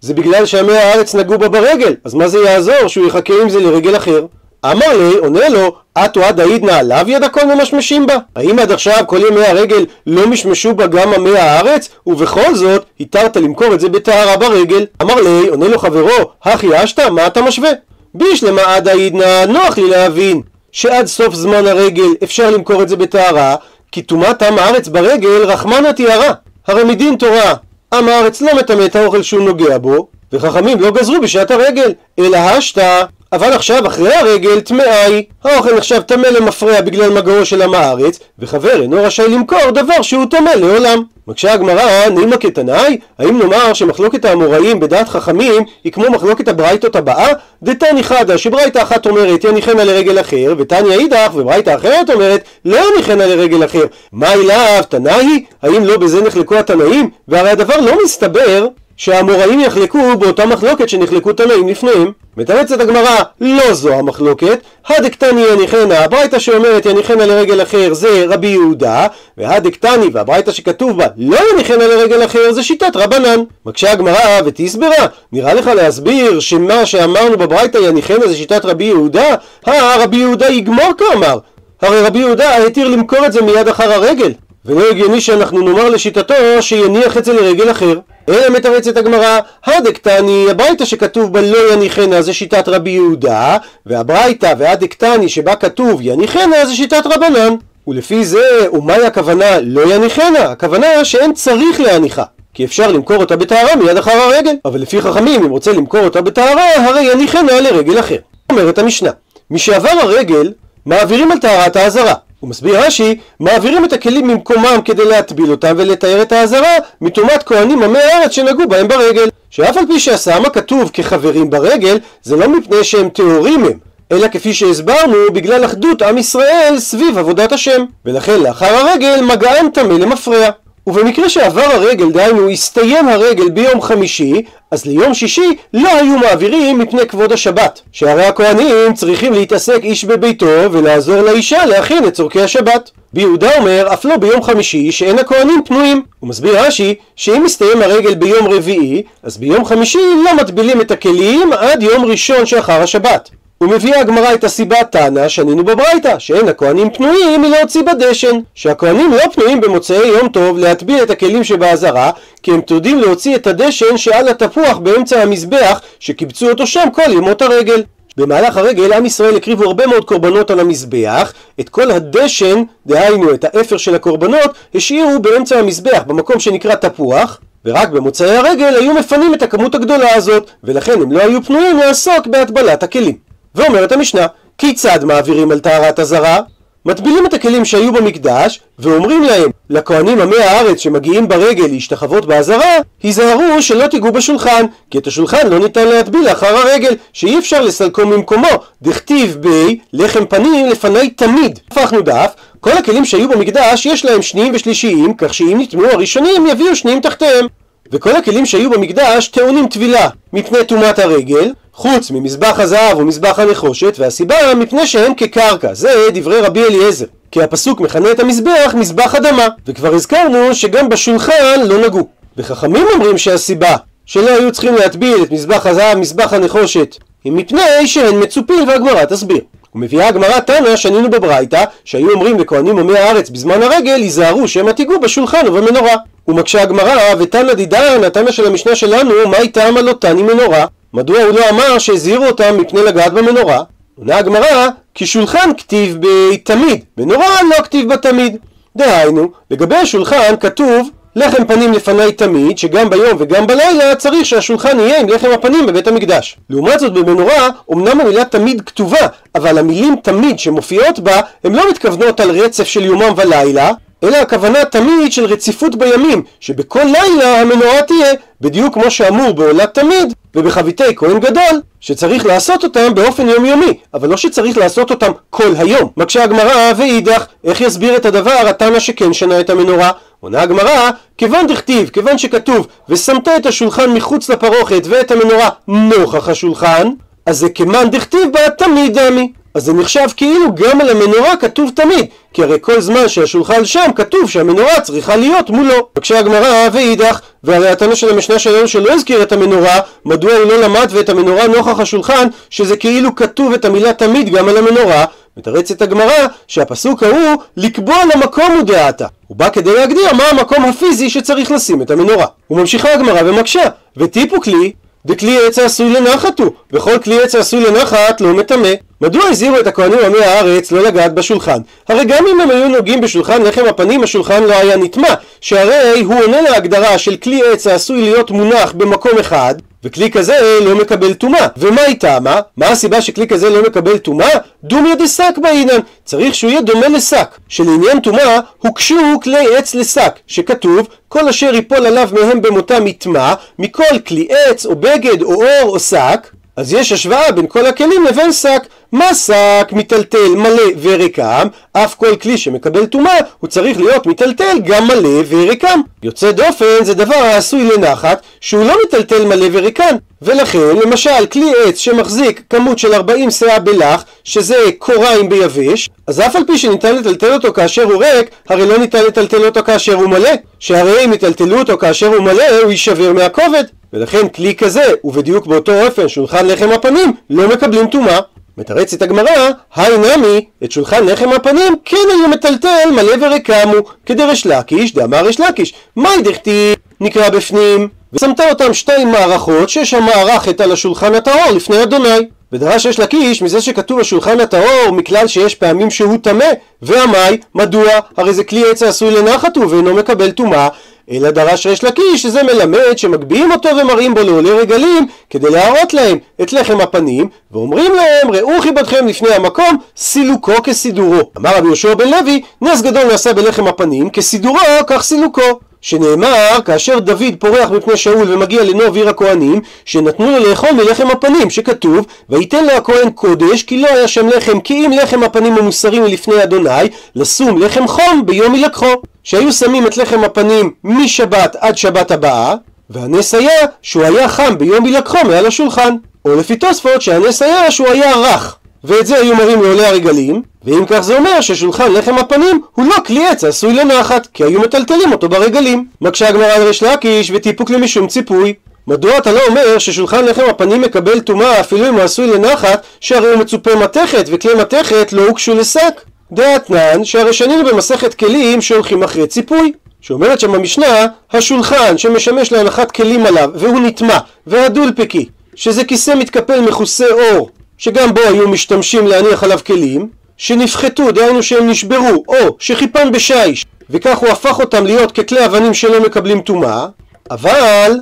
זה 0.00 0.14
בגלל 0.14 0.46
שעמי 0.46 0.72
הארץ 0.72 1.14
נגעו 1.14 1.38
בה 1.38 1.48
ברגל, 1.48 1.94
אז 2.04 2.14
מה 2.14 2.28
זה 2.28 2.38
יעזור 2.38 2.88
שהוא 2.88 3.06
יחכה 3.06 3.34
עם 3.42 3.48
זה 3.48 3.60
לרגל 3.60 3.96
אחר? 3.96 4.26
אמר 4.64 4.96
לי, 4.96 5.16
עונה 5.18 5.48
לו, 5.48 5.76
את 5.98 6.16
או 6.16 6.22
עד 6.22 6.40
העידנא 6.40 6.70
עליו 6.70 7.04
יד 7.08 7.22
הכל 7.24 7.46
ממשמשים 7.54 8.06
בה? 8.06 8.16
האם 8.36 8.58
עד 8.58 8.72
עכשיו 8.72 9.04
כל 9.06 9.20
ימי 9.30 9.46
הרגל 9.46 9.86
לא 10.06 10.26
משמשו 10.26 10.74
בה 10.74 10.86
גם 10.86 11.14
עמי 11.14 11.38
הארץ? 11.38 11.88
ובכל 12.06 12.54
זאת, 12.54 12.84
התרת 13.00 13.36
למכור 13.36 13.74
את 13.74 13.80
זה 13.80 13.88
בטהרה 13.88 14.36
ברגל? 14.36 14.86
אמר 15.02 15.14
לי, 15.14 15.48
עונה 15.48 15.68
לו 15.68 15.78
חברו, 15.78 16.30
הכי 16.42 16.84
אשתא, 16.84 17.10
מה 17.10 17.26
אתה 17.26 17.42
משווה? 17.42 17.70
בישלמה 18.14 18.62
עד 18.62 18.88
העידנא, 18.88 19.44
נוח 19.44 19.78
לי 19.78 19.88
להבין 19.90 20.40
שעד 20.72 21.06
סוף 21.06 21.34
זמן 21.34 21.66
הרגל 21.66 22.08
אפשר 22.24 22.50
למכור 22.50 22.82
את 22.82 22.88
זה 22.88 22.96
בטהרה, 22.96 23.56
כי 23.92 24.02
טומאת 24.02 24.42
עם 24.42 24.58
הארץ 24.58 24.88
ברגל 24.88 25.44
רחמנא 25.44 25.92
תיארה. 25.92 26.32
הרי 26.66 26.84
מדין 26.84 27.16
תורה, 27.16 27.54
עם 27.94 28.08
הארץ 28.08 28.40
לא 28.40 28.56
מטמא 28.56 28.84
את 28.84 28.96
האוכל 28.96 29.22
שהוא 29.22 29.42
נוגע 29.44 29.78
בו, 29.78 30.08
וחכמים 30.32 30.80
לא 30.80 30.90
גזרו 30.90 31.20
בשעת 31.20 31.50
הרגל, 31.50 31.92
אלא 32.18 32.36
השתא 32.36 33.04
אבל 33.32 33.52
עכשיו 33.52 33.86
אחרי 33.86 34.14
הרגל 34.14 34.60
טמאה 34.60 35.04
היא. 35.04 35.24
האוכל 35.44 35.76
נחשב 35.76 36.00
טמא 36.00 36.26
למפרע 36.26 36.80
בגלל 36.80 37.10
מגעו 37.10 37.46
של 37.46 37.62
עם 37.62 37.74
הארץ, 37.74 38.18
וחבר 38.38 38.82
אינו 38.82 38.96
רשאי 39.02 39.28
למכור 39.28 39.70
דבר 39.70 40.02
שהוא 40.02 40.24
טמא 40.30 40.50
לעולם. 40.50 41.02
מקשה 41.28 41.52
הגמרא, 41.52 42.08
נימה 42.08 42.36
כתנאי, 42.36 42.98
האם 43.18 43.38
נאמר 43.38 43.72
שמחלוקת 43.72 44.24
האמוראים 44.24 44.80
בדעת 44.80 45.08
חכמים 45.08 45.64
היא 45.84 45.92
כמו 45.92 46.10
מחלוקת 46.10 46.48
הברייתות 46.48 46.96
הבאה? 46.96 47.28
דתני 47.62 48.02
חדא, 48.02 48.36
שברייתא 48.36 48.78
אחת 48.78 49.06
אומרת 49.06 49.44
יניחנה 49.44 49.84
לרגל 49.84 50.20
אחר, 50.20 50.54
ותניא 50.58 50.92
אידך, 50.92 51.30
וברייתא 51.34 51.74
אחרת 51.74 52.10
אומרת 52.10 52.44
לא 52.64 52.78
יניחנה 52.94 53.26
לרגל 53.26 53.64
אחר. 53.64 53.84
מה 54.12 54.32
אליו, 54.32 54.82
תנאי? 54.88 55.44
האם 55.62 55.84
לא 55.84 55.96
בזה 55.96 56.22
נחלקו 56.22 56.54
התנאים? 56.54 57.10
והרי 57.28 57.50
הדבר 57.50 57.80
לא 57.80 58.04
מסתבר 58.04 58.66
שהאמוראים 58.96 59.60
יחלקו 59.60 60.16
באותה 60.18 60.46
מחלוקת 60.46 60.88
שנחלקו 60.88 61.32
תנאים 61.32 61.68
לפניהם. 61.68 62.12
מתרצת 62.36 62.80
הגמרא, 62.80 63.22
לא 63.40 63.72
זו 63.72 63.92
המחלוקת, 63.92 64.58
הדקתני 64.88 65.40
יניחנה, 65.52 65.98
הברייתא 65.98 66.38
שאומרת 66.38 66.86
יניחנה 66.86 67.26
לרגל 67.26 67.62
אחר 67.62 67.94
זה 67.94 68.24
רבי 68.28 68.46
יהודה, 68.46 69.06
והדקתני 69.38 70.06
והברייתא 70.12 70.52
שכתוב 70.52 70.96
בה 70.96 71.06
לא 71.16 71.38
יניחנה 71.52 71.86
לרגל 71.86 72.24
אחר 72.24 72.52
זה 72.52 72.62
שיטת 72.62 72.96
רבנן. 72.96 73.40
מקשה 73.66 73.92
הגמרא 73.92 74.40
ותסברה, 74.44 75.06
נראה 75.32 75.54
לך 75.54 75.66
להסביר 75.66 76.40
שמה 76.40 76.86
שאמרנו 76.86 77.38
בברייתא 77.38 77.78
יניחנה 77.78 78.26
זה 78.26 78.36
שיטת 78.36 78.64
רבי 78.64 78.84
יהודה? 78.84 79.34
אה, 79.68 80.04
רבי 80.04 80.16
יהודה 80.16 80.48
יגמור 80.48 80.92
כאמר, 80.98 81.38
הרי 81.82 82.00
רבי 82.00 82.18
יהודה 82.18 82.56
התיר 82.56 82.88
למכור 82.88 83.26
את 83.26 83.32
זה 83.32 83.42
מיד 83.42 83.68
אחר 83.68 83.92
הרגל. 83.92 84.32
ולא 84.66 84.90
הגיוני 84.90 85.20
שאנחנו 85.20 85.62
נאמר 85.62 85.88
לשיטתו 85.88 86.34
שיניח 86.60 87.16
את 87.16 87.24
זה 87.24 87.32
לרגל 87.32 87.70
אחר. 87.70 87.98
אלא 88.28 88.50
מתרצת 88.50 88.96
הגמרא, 88.96 89.40
הדקתני, 89.66 90.46
הברייתא 90.50 90.84
שכתוב 90.84 91.32
בה 91.32 91.40
לא 91.40 91.72
יניחנה 91.72 92.22
זה 92.22 92.34
שיטת 92.34 92.68
רבי 92.68 92.90
יהודה, 92.90 93.56
והברייתא 93.86 94.54
והדקתני 94.58 95.28
שבה 95.28 95.56
כתוב 95.56 96.00
יניחנה 96.02 96.66
זה 96.66 96.74
שיטת 96.74 97.06
רבנן. 97.06 97.54
ולפי 97.88 98.24
זה, 98.24 98.68
ומהי 98.72 99.06
הכוונה 99.06 99.60
לא 99.60 99.94
יניחנה? 99.94 100.38
הכוונה 100.38 101.04
שאין 101.04 101.32
צריך 101.32 101.80
להניחה. 101.80 102.24
כי 102.54 102.64
אפשר 102.64 102.92
למכור 102.92 103.16
אותה 103.16 103.36
בטהרה 103.36 103.76
מיד 103.76 103.96
אחר 103.96 104.12
הרגל. 104.12 104.54
אבל 104.64 104.80
לפי 104.80 105.00
חכמים, 105.00 105.44
אם 105.44 105.50
רוצה 105.50 105.72
למכור 105.72 106.00
אותה 106.00 106.20
בטהרה, 106.20 106.74
הרי 106.74 107.12
יניחנה 107.12 107.60
לרגל 107.60 108.00
אחר. 108.00 108.16
אומרת 108.50 108.78
המשנה, 108.78 109.10
משעבר 109.50 109.88
הרגל, 110.02 110.52
מעבירים 110.86 111.32
על 111.32 111.38
טהרת 111.38 111.76
האזהרה. 111.76 112.14
הוא 112.42 112.50
מסביר 112.50 112.80
רש"י, 112.86 113.18
מעבירים 113.40 113.84
את 113.84 113.92
הכלים 113.92 114.28
ממקומם 114.28 114.80
כדי 114.84 115.04
להטביל 115.04 115.50
אותם 115.50 115.74
ולתאר 115.76 116.22
את 116.22 116.32
האזהרה 116.32 116.76
מטומאת 117.00 117.42
כהנים 117.42 117.82
עמי 117.82 117.98
הארץ 117.98 118.30
שנגעו 118.30 118.68
בהם 118.68 118.88
ברגל. 118.88 119.28
שאף 119.50 119.76
על 119.76 119.86
פי 119.86 120.00
שהסעמה 120.00 120.50
כתוב 120.50 120.90
כחברים 120.92 121.50
ברגל, 121.50 121.98
זה 122.22 122.36
לא 122.36 122.48
מפני 122.48 122.84
שהם 122.84 123.08
טהורים 123.08 123.64
הם, 123.64 123.78
אלא 124.12 124.28
כפי 124.28 124.54
שהסברנו, 124.54 125.16
בגלל 125.32 125.64
אחדות 125.64 126.02
עם 126.02 126.18
ישראל 126.18 126.74
סביב 126.78 127.18
עבודת 127.18 127.52
השם. 127.52 127.84
ולכן 128.04 128.40
לאחר 128.40 128.74
הרגל 128.74 129.20
מגעם 129.20 129.68
טמא 129.74 129.92
למפרע. 129.92 130.50
ובמקרה 130.86 131.28
שעבר 131.28 131.62
הרגל, 131.62 132.10
דהיינו 132.10 132.48
הסתיים 132.50 133.08
הרגל 133.08 133.48
ביום 133.48 133.82
חמישי, 133.82 134.42
אז 134.70 134.86
ליום 134.86 135.14
שישי 135.14 135.56
לא 135.74 135.88
היו 135.88 136.18
מעבירים 136.18 136.78
מפני 136.78 137.06
כבוד 137.06 137.32
השבת. 137.32 137.80
שהרי 137.92 138.26
הכהנים 138.26 138.94
צריכים 138.94 139.32
להתעסק 139.32 139.80
איש 139.82 140.04
בביתו 140.04 140.72
ולעזור 140.72 141.20
לאישה 141.20 141.66
להכין 141.66 142.06
את 142.06 142.12
צורכי 142.14 142.40
השבת. 142.40 142.90
ביהודה 143.12 143.58
אומר, 143.58 143.88
אף 143.92 144.04
לא 144.04 144.16
ביום 144.16 144.42
חמישי 144.42 144.92
שאין 144.92 145.18
הכהנים 145.18 145.62
פנויים. 145.64 146.02
הוא 146.20 146.28
מסביר 146.28 146.60
רש"י, 146.60 146.94
שאם 147.16 147.42
מסתיים 147.44 147.82
הרגל 147.82 148.14
ביום 148.14 148.46
רביעי, 148.48 149.02
אז 149.22 149.38
ביום 149.38 149.64
חמישי 149.64 149.98
לא 150.24 150.36
מטבילים 150.36 150.80
את 150.80 150.90
הכלים 150.90 151.52
עד 151.52 151.82
יום 151.82 152.04
ראשון 152.04 152.46
שאחר 152.46 152.82
השבת. 152.82 153.30
ומביאה 153.62 154.00
הגמרא 154.00 154.34
את 154.34 154.44
הסיבה 154.44 154.84
תנא 154.84 155.28
שנינו 155.28 155.64
בברייתא, 155.64 156.18
שאין 156.18 156.48
הכהנים 156.48 156.90
פנויים 156.90 157.42
מלהוציא 157.42 157.82
בדשן, 157.82 158.38
שהכהנים 158.54 159.12
לא 159.12 159.22
פנויים 159.32 159.60
במוצאי 159.60 160.06
יום 160.06 160.28
טוב 160.28 160.58
להטביל 160.58 161.02
את 161.02 161.10
הכלים 161.10 161.44
שבאזהרה, 161.44 162.10
כי 162.42 162.50
הם 162.50 162.60
תודים 162.60 162.98
להוציא 162.98 163.36
את 163.36 163.46
הדשן 163.46 163.96
שעל 163.96 164.28
התפוח 164.28 164.78
באמצע 164.78 165.22
המזבח, 165.22 165.80
שקיבצו 166.00 166.50
אותו 166.50 166.66
שם 166.66 166.88
כל 166.92 167.12
ימות 167.12 167.42
הרגל. 167.42 167.82
במהלך 168.16 168.56
הרגל 168.56 168.92
עם 168.92 169.06
ישראל 169.06 169.36
הקריבו 169.36 169.64
הרבה 169.64 169.86
מאוד 169.86 170.04
קורבנות 170.04 170.50
על 170.50 170.60
המזבח, 170.60 171.32
את 171.60 171.68
כל 171.68 171.90
הדשן, 171.90 172.62
דהיינו 172.86 173.34
את 173.34 173.44
האפר 173.44 173.76
של 173.76 173.94
הקורבנות, 173.94 174.50
השאירו 174.74 175.18
באמצע 175.18 175.58
המזבח 175.58 176.02
במקום 176.06 176.40
שנקרא 176.40 176.74
תפוח, 176.74 177.40
ורק 177.64 177.88
במוצאי 177.88 178.36
הרגל 178.36 178.74
היו 178.74 178.94
מפנים 178.94 179.34
את 179.34 179.42
הכמות 179.42 179.74
הגדולה 179.74 180.14
הזאת, 180.14 180.50
ולכן 180.64 181.02
הם 181.02 181.12
לא 181.12 181.20
היו 181.20 181.42
פנויים 181.42 181.76
לעסוק 181.76 182.26
בהטבלת 182.26 182.82
הכלים. 182.82 183.31
ואומרת 183.54 183.92
המשנה, 183.92 184.26
כיצד 184.58 185.04
מעבירים 185.04 185.50
על 185.50 185.60
טהרת 185.60 185.98
הזרה? 185.98 186.40
מטבילים 186.86 187.26
את 187.26 187.34
הכלים 187.34 187.64
שהיו 187.64 187.92
במקדש, 187.92 188.60
ואומרים 188.78 189.22
להם 189.22 189.50
לכהנים 189.70 190.20
עמי 190.20 190.36
הארץ 190.36 190.78
שמגיעים 190.78 191.28
ברגל 191.28 191.66
להשתחוות 191.66 192.26
באזהרה, 192.26 192.76
היזהרו 193.02 193.62
שלא 193.62 193.86
תיגעו 193.86 194.12
בשולחן, 194.12 194.66
כי 194.90 194.98
את 194.98 195.06
השולחן 195.06 195.48
לא 195.48 195.58
ניתן 195.58 195.88
להטביל 195.88 196.24
לאחר 196.24 196.56
הרגל, 196.56 196.94
שאי 197.12 197.38
אפשר 197.38 197.60
לסלקו 197.60 198.06
ממקומו, 198.06 198.48
דכתיב 198.82 199.36
בי 199.40 199.78
לחם 199.92 200.24
פנים 200.26 200.68
לפניי 200.68 201.10
תמיד. 201.10 201.58
הפכנו 201.70 202.02
דף, 202.02 202.34
כל 202.60 202.72
הכלים 202.72 203.04
שהיו 203.04 203.28
במקדש 203.28 203.86
יש 203.86 204.04
להם 204.04 204.22
שניים 204.22 204.52
ושלישיים, 204.54 205.14
כך 205.14 205.34
שאם 205.34 205.58
נטמעו 205.60 205.86
הראשונים 205.86 206.46
יביאו 206.46 206.76
שניים 206.76 207.00
תחתיהם. 207.00 207.46
וכל 207.92 208.16
הכלים 208.16 208.46
שהיו 208.46 208.70
במקדש 208.70 209.28
טעונים 209.28 209.66
טבילה 209.66 210.08
מפני 210.32 210.64
טומאת 210.64 210.98
הרגל, 210.98 211.52
חוץ 211.74 212.10
ממזבח 212.10 212.60
הזהב 212.60 212.98
ומזבח 212.98 213.38
הנחושת, 213.38 213.94
והסיבה 213.98 214.54
מפני 214.56 214.86
שהם 214.86 215.14
כקרקע, 215.14 215.74
זה 215.74 216.08
דברי 216.14 216.40
רבי 216.40 216.64
אליעזר. 216.64 217.06
כי 217.30 217.42
הפסוק 217.42 217.80
מכנה 217.80 218.10
את 218.10 218.20
המזבח 218.20 218.74
מזבח 218.78 219.14
אדמה, 219.14 219.48
וכבר 219.66 219.94
הזכרנו 219.94 220.54
שגם 220.54 220.88
בשולחן 220.88 221.60
לא 221.64 221.86
נגעו. 221.86 222.06
וחכמים 222.36 222.86
אומרים 222.94 223.18
שהסיבה 223.18 223.76
שלא 224.06 224.30
היו 224.30 224.52
צריכים 224.52 224.74
להטביל 224.74 225.22
את 225.22 225.30
מזבח 225.30 225.66
הזהב, 225.66 225.98
מזבח 225.98 226.32
הנחושת, 226.32 226.96
היא 227.24 227.32
מפני 227.32 227.86
שהן 227.86 228.22
מצופים 228.22 228.68
והגמרא 228.68 229.04
תסביר. 229.04 229.40
ומביאה 229.74 230.08
הגמרא 230.08 230.40
תנא 230.40 230.76
שנינו 230.76 231.10
בברייתא 231.10 231.64
שהיו 231.84 232.10
אומרים 232.10 232.38
לכהנים 232.38 232.78
עמי 232.78 232.98
הארץ 232.98 233.30
בזמן 233.30 233.62
הרגל 233.62 234.00
היזהרו 234.00 234.48
שמא 234.48 234.70
תיגעו 234.70 235.00
בשולחן 235.00 235.48
ובמנורה 235.48 235.94
ומקשה 236.28 236.62
הגמרא 236.62 237.14
ותנא 237.18 237.52
דידן 237.52 238.04
התנא 238.04 238.30
של 238.30 238.46
המשנה 238.46 238.74
שלנו 238.74 239.28
מהי 239.28 239.48
טעמה 239.48 239.80
לא 239.80 239.92
תני 239.92 240.22
מנורה 240.22 240.66
מדוע 240.94 241.22
הוא 241.22 241.34
לא 241.34 241.50
אמר 241.50 241.78
שהזהירו 241.78 242.24
אותם 242.26 242.58
מפני 242.58 242.82
לגעת 242.82 243.12
במנורה? 243.12 243.62
עונה 243.98 244.16
הגמרא 244.16 244.68
כי 244.94 245.06
שולחן 245.06 245.50
כתיב 245.58 245.98
בתמיד 246.00 246.84
מנורה 246.98 247.42
לא 247.50 247.62
כתיב 247.62 247.92
בתמיד. 247.92 248.36
דהיינו 248.76 249.28
לגבי 249.50 249.76
השולחן 249.76 250.36
כתוב 250.40 250.90
לחם 251.16 251.44
פנים 251.44 251.72
לפניי 251.72 252.12
תמיד, 252.12 252.58
שגם 252.58 252.90
ביום 252.90 253.16
וגם 253.18 253.46
בלילה 253.46 253.94
צריך 253.94 254.26
שהשולחן 254.26 254.80
יהיה 254.80 255.00
עם 255.00 255.08
לחם 255.08 255.30
הפנים 255.30 255.66
בבית 255.66 255.86
המקדש. 255.86 256.36
לעומת 256.50 256.80
זאת 256.80 256.92
במנורה, 256.92 257.48
אמנם 257.72 258.00
המילה 258.00 258.24
תמיד 258.24 258.60
כתובה, 258.60 259.06
אבל 259.34 259.58
המילים 259.58 259.96
תמיד 260.02 260.38
שמופיעות 260.38 260.98
בה, 260.98 261.20
הן 261.44 261.54
לא 261.54 261.70
מתכוונות 261.70 262.20
על 262.20 262.30
רצף 262.30 262.64
של 262.64 262.84
יומם 262.84 263.12
ולילה, 263.16 263.70
אלא 264.02 264.16
הכוונה 264.16 264.64
תמיד 264.64 265.12
של 265.12 265.24
רציפות 265.24 265.76
בימים, 265.76 266.22
שבכל 266.40 266.84
לילה 266.84 267.40
המנורה 267.40 267.82
תהיה, 267.82 268.12
בדיוק 268.42 268.74
כמו 268.74 268.90
שאמור 268.90 269.32
בעולת 269.32 269.74
תמיד, 269.74 270.14
ובחביתי 270.34 270.96
כהן 270.96 271.18
גדול, 271.20 271.60
שצריך 271.80 272.26
לעשות 272.26 272.64
אותם 272.64 272.94
באופן 272.94 273.28
יומיומי, 273.28 273.74
אבל 273.94 274.08
לא 274.08 274.16
שצריך 274.16 274.58
לעשות 274.58 274.90
אותם 274.90 275.12
כל 275.30 275.52
היום. 275.58 275.90
מקשה 275.96 276.24
הגמרא 276.24 276.72
ואידך, 276.76 277.24
איך 277.44 277.60
יסביר 277.60 277.96
את 277.96 278.06
הדבר 278.06 278.46
התנא 278.48 278.78
שכן 278.78 279.12
שנה 279.12 279.40
את 279.40 279.50
המנורה? 279.50 279.90
עונה 280.20 280.42
הגמרא, 280.42 280.90
כיוון 281.18 281.46
דכתיב, 281.46 281.88
כיוון 281.88 282.18
שכתוב, 282.18 282.66
ושמת 282.88 283.28
את 283.28 283.46
השולחן 283.46 283.90
מחוץ 283.90 284.30
לפרוכת 284.30 284.82
ואת 284.84 285.10
המנורה 285.10 285.48
נוכח 285.68 286.28
השולחן, 286.28 286.88
אז 287.26 287.38
זה 287.38 287.48
כמאן 287.48 287.90
דכתיב 287.90 288.32
בה 288.32 288.50
תמיד 288.50 288.98
דמי. 288.98 289.32
אז 289.54 289.64
זה 289.64 289.72
נחשב 289.72 290.06
כאילו 290.16 290.54
גם 290.54 290.80
על 290.80 290.88
המנורה 290.88 291.36
כתוב 291.36 291.70
תמיד, 291.74 292.06
כי 292.32 292.42
הרי 292.42 292.56
כל 292.60 292.80
זמן 292.80 293.08
שהשולחן 293.08 293.64
שם 293.64 293.90
כתוב 293.96 294.30
שהמנורה 294.30 294.80
צריכה 294.80 295.16
להיות 295.16 295.50
מולו. 295.50 295.88
בבקשה 295.94 296.18
הגמרא 296.18 296.68
ואידך, 296.72 297.20
והרי 297.44 297.68
התנא 297.68 297.94
של 297.94 298.10
המשנה 298.10 298.38
שלנו 298.38 298.68
שלא 298.68 298.92
הזכיר 298.92 299.22
את 299.22 299.32
המנורה, 299.32 299.80
מדוע 300.04 300.34
הוא 300.34 300.44
לא 300.44 300.60
למד 300.60 300.88
ואת 300.90 301.08
המנורה 301.08 301.46
נוכח 301.46 301.80
השולחן, 301.80 302.28
שזה 302.50 302.76
כאילו 302.76 303.14
כתוב 303.14 303.52
את 303.52 303.64
המילה 303.64 303.92
תמיד 303.92 304.32
גם 304.32 304.48
על 304.48 304.56
המנורה, 304.56 305.04
מתרצת 305.36 305.82
הגמרא 305.82 306.26
שהפסוק 306.46 307.02
ההוא 307.02 307.42
לקבוע 307.56 307.96
למקום 308.14 308.52
הוא 308.52 308.62
דעתה. 308.62 309.06
הוא 309.26 309.36
בא 309.36 309.48
כדי 309.48 309.74
להגדיר 309.74 310.12
מה 310.12 310.24
המקום 310.24 310.64
הפיזי 310.64 311.10
שצריך 311.10 311.50
לשים 311.50 311.82
את 311.82 311.90
המנורה. 311.90 312.26
וממשיכה 312.50 312.92
הגמרא 312.92 313.20
ומקשה, 313.24 313.62
וטיפו 313.96 314.40
כלי 314.40 314.72
דכלי 315.06 315.46
עץ 315.46 315.58
העשוי 315.58 315.92
לנחת 315.92 316.38
הוא, 316.38 316.50
וכל 316.72 316.98
כלי 316.98 317.22
עץ 317.22 317.34
העשוי 317.34 317.60
לנחת 317.60 318.20
לא 318.20 318.34
מטמא. 318.34 318.72
מדוע 319.00 319.24
הזהירו 319.28 319.60
את 319.60 319.66
הכהנים 319.66 319.98
עמי 319.98 320.18
הארץ 320.18 320.72
לא 320.72 320.82
לגעת 320.82 321.14
בשולחן? 321.14 321.58
הרי 321.88 322.04
גם 322.04 322.26
אם 322.26 322.40
הם 322.40 322.50
היו 322.50 322.68
נוגעים 322.68 323.00
בשולחן 323.00 323.42
לחם 323.42 323.64
הפנים, 323.68 324.02
השולחן 324.02 324.42
לא 324.42 324.52
היה 324.52 324.76
נטמע, 324.76 325.14
שהרי 325.40 326.00
הוא 326.00 326.22
עונה 326.22 326.40
להגדרה 326.40 326.98
של 326.98 327.16
כלי 327.16 327.40
עץ 327.52 327.66
העשוי 327.66 328.00
להיות 328.00 328.30
מונח 328.30 328.72
במקום 328.72 329.18
אחד, 329.18 329.54
וכלי 329.84 330.10
כזה 330.10 330.58
לא 330.64 330.76
מקבל 330.76 331.14
טומאה. 331.14 331.46
ומה 331.56 331.80
היא 331.80 331.96
טעמה? 331.96 332.40
מה 332.56 332.68
הסיבה 332.68 333.00
שכלי 333.00 333.26
כזה 333.26 333.50
לא 333.50 333.62
מקבל 333.62 333.98
טומאה? 333.98 334.38
דומיה 334.64 334.94
דשק 334.94 335.38
בעינן. 335.42 335.78
צריך 336.04 336.34
שהוא 336.34 336.50
יהיה 336.50 336.62
דומה 336.62 336.88
לשק. 336.88 337.38
שלעניין 337.48 338.00
טומאה 338.00 338.40
הוקשו 338.58 338.96
כלי 339.22 339.56
עץ 339.56 339.74
לשק, 339.74 340.18
שכתוב 340.26 340.88
כל 341.08 341.28
אשר 341.28 341.54
ייפול 341.54 341.86
עליו 341.86 342.08
מהם 342.12 342.42
במותם 342.42 342.86
יטמע, 342.86 343.34
מכל 343.58 343.98
כלי 344.06 344.28
עץ 344.30 344.66
או 344.66 344.76
בגד 344.76 345.22
או 345.22 345.34
אור 345.34 345.68
או 345.68 345.80
שק. 345.80 346.28
אז 346.56 346.72
יש 346.72 346.92
השוואה 346.92 347.32
בין 347.32 347.46
כל 347.46 347.66
הכלים 347.66 348.04
לבין 348.04 348.32
שק. 348.32 348.62
מה 348.92 349.14
שק 349.14 349.72
מיטלטל 349.72 350.28
מלא 350.36 350.62
וריקם, 350.82 351.48
אף 351.72 351.94
כל 351.94 352.16
כלי 352.16 352.38
שמקבל 352.38 352.86
טומאה 352.86 353.18
הוא 353.38 353.48
צריך 353.48 353.78
להיות 353.78 354.06
מיטלטל 354.06 354.58
גם 354.64 354.86
מלא 354.86 355.22
וריקם. 355.28 355.80
יוצא 356.02 356.32
דופן 356.32 356.84
זה 356.84 356.94
דבר 356.94 357.14
העשוי 357.14 357.64
לנחת 357.64 358.22
שהוא 358.40 358.64
לא 358.64 358.74
מיטלטל 358.84 359.24
מלא 359.24 359.46
וריקן. 359.52 359.96
ולכן 360.22 360.76
למשל 360.84 361.26
כלי 361.32 361.52
עץ 361.64 361.78
שמחזיק 361.78 362.42
כמות 362.50 362.78
של 362.78 362.94
40 362.94 363.30
שאה 363.30 363.58
בלח 363.58 364.04
שזה 364.24 364.56
קוריים 364.78 365.28
ביבש 365.28 365.90
אז 366.06 366.20
אף 366.20 366.36
על 366.36 366.44
פי 366.46 366.58
שניתן 366.58 366.96
לטלטל 366.96 367.32
אותו 367.32 367.52
כאשר 367.52 367.82
הוא 367.82 368.04
ריק 368.04 368.30
הרי 368.48 368.66
לא 368.66 368.78
ניתן 368.78 369.04
לטלטל 369.04 369.44
אותו 369.44 369.62
כאשר 369.64 369.94
הוא 369.94 370.08
מלא 370.08 370.30
שהרי 370.58 371.04
אם 371.04 371.12
יטלטלו 371.12 371.58
אותו 371.58 371.78
כאשר 371.78 372.06
הוא 372.06 372.22
מלא 372.22 372.60
הוא 372.62 372.70
יישבר 372.70 373.12
מהכובד 373.12 373.64
ולכן 373.92 374.28
כלי 374.28 374.54
כזה 374.54 374.84
ובדיוק 375.04 375.46
באותו 375.46 375.86
אופן 375.86 376.08
שולחן 376.08 376.46
לחם 376.46 376.70
הפנים 376.70 377.12
לא 377.30 377.48
מקבלים 377.48 377.86
טומאה 377.86 378.20
מתרצת 378.58 379.02
הגמרא, 379.02 379.50
היי 379.76 379.98
נמי, 379.98 380.44
את 380.64 380.72
שולחן 380.72 381.06
לחם 381.06 381.32
הפנים 381.32 381.74
כן 381.84 381.96
היו 382.10 382.28
מטלטל 382.28 382.90
מלא 382.90 383.12
ורקמו, 383.20 383.82
כדרש 384.06 384.46
לקיש, 384.46 384.94
דאמר 384.94 385.24
ריש 385.24 385.40
לקיש, 385.40 385.74
מאי 385.96 386.22
דכתיב 386.22 386.76
נקרא 387.00 387.28
בפנים, 387.28 387.88
ושמת 388.12 388.40
אותם 388.40 388.74
שתי 388.74 389.04
מערכות 389.04 389.68
שיש 389.68 389.94
המערכת 389.94 390.60
על 390.60 390.72
השולחן 390.72 391.14
הטהור 391.14 391.50
לפני 391.54 391.82
אדוני. 391.82 392.28
ודרש 392.52 392.84
יש 392.84 393.00
לקיש 393.00 393.42
מזה 393.42 393.60
שכתוב 393.60 394.00
השולחן 394.00 394.40
הטהור 394.40 394.90
מכלל 394.92 395.26
שיש 395.26 395.54
פעמים 395.54 395.90
שהוא 395.90 396.18
טמא, 396.22 396.44
ועמי, 396.82 397.38
מדוע? 397.54 397.90
הרי 398.16 398.34
זה 398.34 398.44
כלי 398.44 398.70
עץ 398.70 398.82
העשוי 398.82 399.10
לנחת 399.10 399.56
הוא 399.56 399.64
ואינו 399.64 399.94
מקבל 399.94 400.30
טומאה. 400.30 400.68
אלא 401.10 401.30
דרש 401.30 401.66
ריש 401.66 401.84
לקיש 401.84 402.22
שזה 402.22 402.42
מלמד 402.42 402.96
שמגביהים 402.98 403.52
אותו 403.52 403.68
ומראים 403.68 404.14
בו 404.14 404.20
לעולי 404.20 404.50
רגלים 404.50 405.06
כדי 405.30 405.50
להראות 405.50 405.94
להם 405.94 406.18
את 406.42 406.52
לחם 406.52 406.80
הפנים 406.80 407.28
ואומרים 407.50 407.94
להם 407.94 408.30
ראו 408.30 408.60
חיבתכם 408.60 409.06
לפני 409.06 409.28
המקום 409.28 409.76
סילוקו 409.96 410.62
כסידורו. 410.64 411.30
אמר 411.36 411.56
רבי 411.56 411.66
יהושע 411.66 411.94
בן 411.94 412.08
לוי 412.08 412.42
נס 412.62 412.82
גדול 412.82 413.04
נעשה 413.04 413.32
בלחם 413.32 413.66
הפנים 413.66 414.10
כסידורו 414.10 414.58
כך 414.86 415.02
סילוקו 415.02 415.60
שנאמר 415.82 416.58
כאשר 416.64 416.98
דוד 416.98 417.34
פורח 417.38 417.70
מפני 417.70 417.96
שאול 417.96 418.32
ומגיע 418.32 418.64
לנוב 418.64 418.96
עיר 418.96 419.08
הכהנים 419.08 419.60
שנתנו 419.84 420.30
לו 420.30 420.50
לאכול 420.50 420.70
מלחם 420.70 421.10
הפנים 421.10 421.50
שכתוב 421.50 422.06
וייתן 422.28 422.64
לו 422.64 422.70
הכהן 422.70 423.10
קודש 423.10 423.62
כי 423.62 423.82
לא 423.82 423.88
היה 423.88 424.08
שם 424.08 424.28
לחם 424.28 424.60
כי 424.60 424.86
אם 424.86 424.92
לחם 424.92 425.22
הפנים 425.22 425.56
המוסרי 425.58 426.00
מלפני 426.00 426.42
אדוני 426.42 426.88
לשום 427.16 427.62
לחם 427.62 427.88
חום 427.88 428.26
ביום 428.26 428.54
ילקחו 428.54 428.94
שהיו 429.24 429.52
שמים 429.52 429.86
את 429.86 429.96
לחם 429.96 430.24
הפנים 430.24 430.70
משבת 430.84 431.56
עד 431.60 431.76
שבת 431.76 432.10
הבאה 432.10 432.54
והנס 432.90 433.34
היה 433.34 433.66
שהוא 433.82 434.04
היה 434.04 434.28
חם 434.28 434.58
ביום 434.58 434.86
ילקחו 434.86 435.18
מעל 435.24 435.46
השולחן 435.46 435.96
או 436.24 436.36
לפי 436.36 436.56
תוספות 436.56 437.02
שהנס 437.02 437.42
היה 437.42 437.70
שהוא 437.70 437.88
היה 437.88 438.16
רך 438.16 438.56
ואת 438.84 439.06
זה 439.06 439.16
היו 439.16 439.36
מראים 439.36 439.62
לעולי 439.62 439.86
הרגלים, 439.86 440.42
ואם 440.64 440.84
כך 440.86 441.00
זה 441.00 441.16
אומר 441.16 441.40
ששולחן 441.40 441.92
לחם 441.92 442.18
הפנים 442.18 442.60
הוא 442.74 442.86
לא 442.86 442.94
כלי 443.06 443.26
עץ 443.26 443.44
עשוי 443.44 443.74
לנחת, 443.74 444.28
כי 444.34 444.44
היו 444.44 444.60
מטלטלים 444.60 445.12
אותו 445.12 445.28
ברגלים. 445.28 445.86
מקשה 446.00 446.28
הגמרא 446.28 446.52
על 446.52 446.62
ריש 446.62 446.82
לקיש 446.82 447.30
וטיפוק 447.34 447.70
משום 447.70 448.06
ציפוי. 448.06 448.54
מדוע 448.86 449.18
אתה 449.18 449.32
לא 449.32 449.40
אומר 449.48 449.78
ששולחן 449.78 450.24
לחם 450.24 450.44
הפנים 450.50 450.80
מקבל 450.80 451.20
טומאה 451.20 451.60
אפילו 451.60 451.88
אם 451.88 451.94
הוא 451.94 452.02
עשוי 452.02 452.26
לנחת, 452.26 452.86
שהרי 453.00 453.28
הוא 453.28 453.38
מצופה 453.38 453.74
מתכת, 453.76 454.24
וכלי 454.26 454.54
מתכת 454.54 455.12
לא 455.12 455.26
הוגשו 455.26 455.54
לשק? 455.54 456.00
דעתנן 456.32 457.04
שהרי 457.04 457.32
שנינו 457.32 457.64
במסכת 457.64 458.14
כלים 458.14 458.60
שהולכים 458.60 459.02
אחרי 459.02 459.26
ציפוי. 459.26 459.72
שאומרת 460.00 460.40
שם 460.40 460.52
במשנה, 460.52 461.06
השולחן 461.32 461.98
שמשמש 461.98 462.52
להנחת 462.52 462.90
כלים 462.90 463.26
עליו 463.26 463.50
והוא 463.54 463.80
נטמע, 463.80 464.18
והדולפקי, 464.46 465.28
שזה 465.54 465.84
כיסא 465.84 466.14
מתקפל 466.14 466.60
מכוסה 466.60 467.06
אור, 467.06 467.50
שגם 467.82 468.14
בו 468.14 468.20
היו 468.20 468.48
משתמשים 468.48 469.06
להניח 469.06 469.44
עליו 469.44 469.58
כלים, 469.66 470.08
שנפחתו, 470.36 471.10
דהיינו 471.10 471.42
שהם 471.42 471.70
נשברו, 471.70 472.24
או 472.28 472.56
שחיפן 472.58 473.12
בשיש, 473.12 473.66
וכך 473.90 474.18
הוא 474.18 474.28
הפך 474.28 474.58
אותם 474.60 474.86
להיות 474.86 475.12
ככלי 475.12 475.44
אבנים 475.44 475.74
שלא 475.74 476.00
מקבלים 476.00 476.40
טומאה, 476.40 476.86
אבל, 477.30 477.92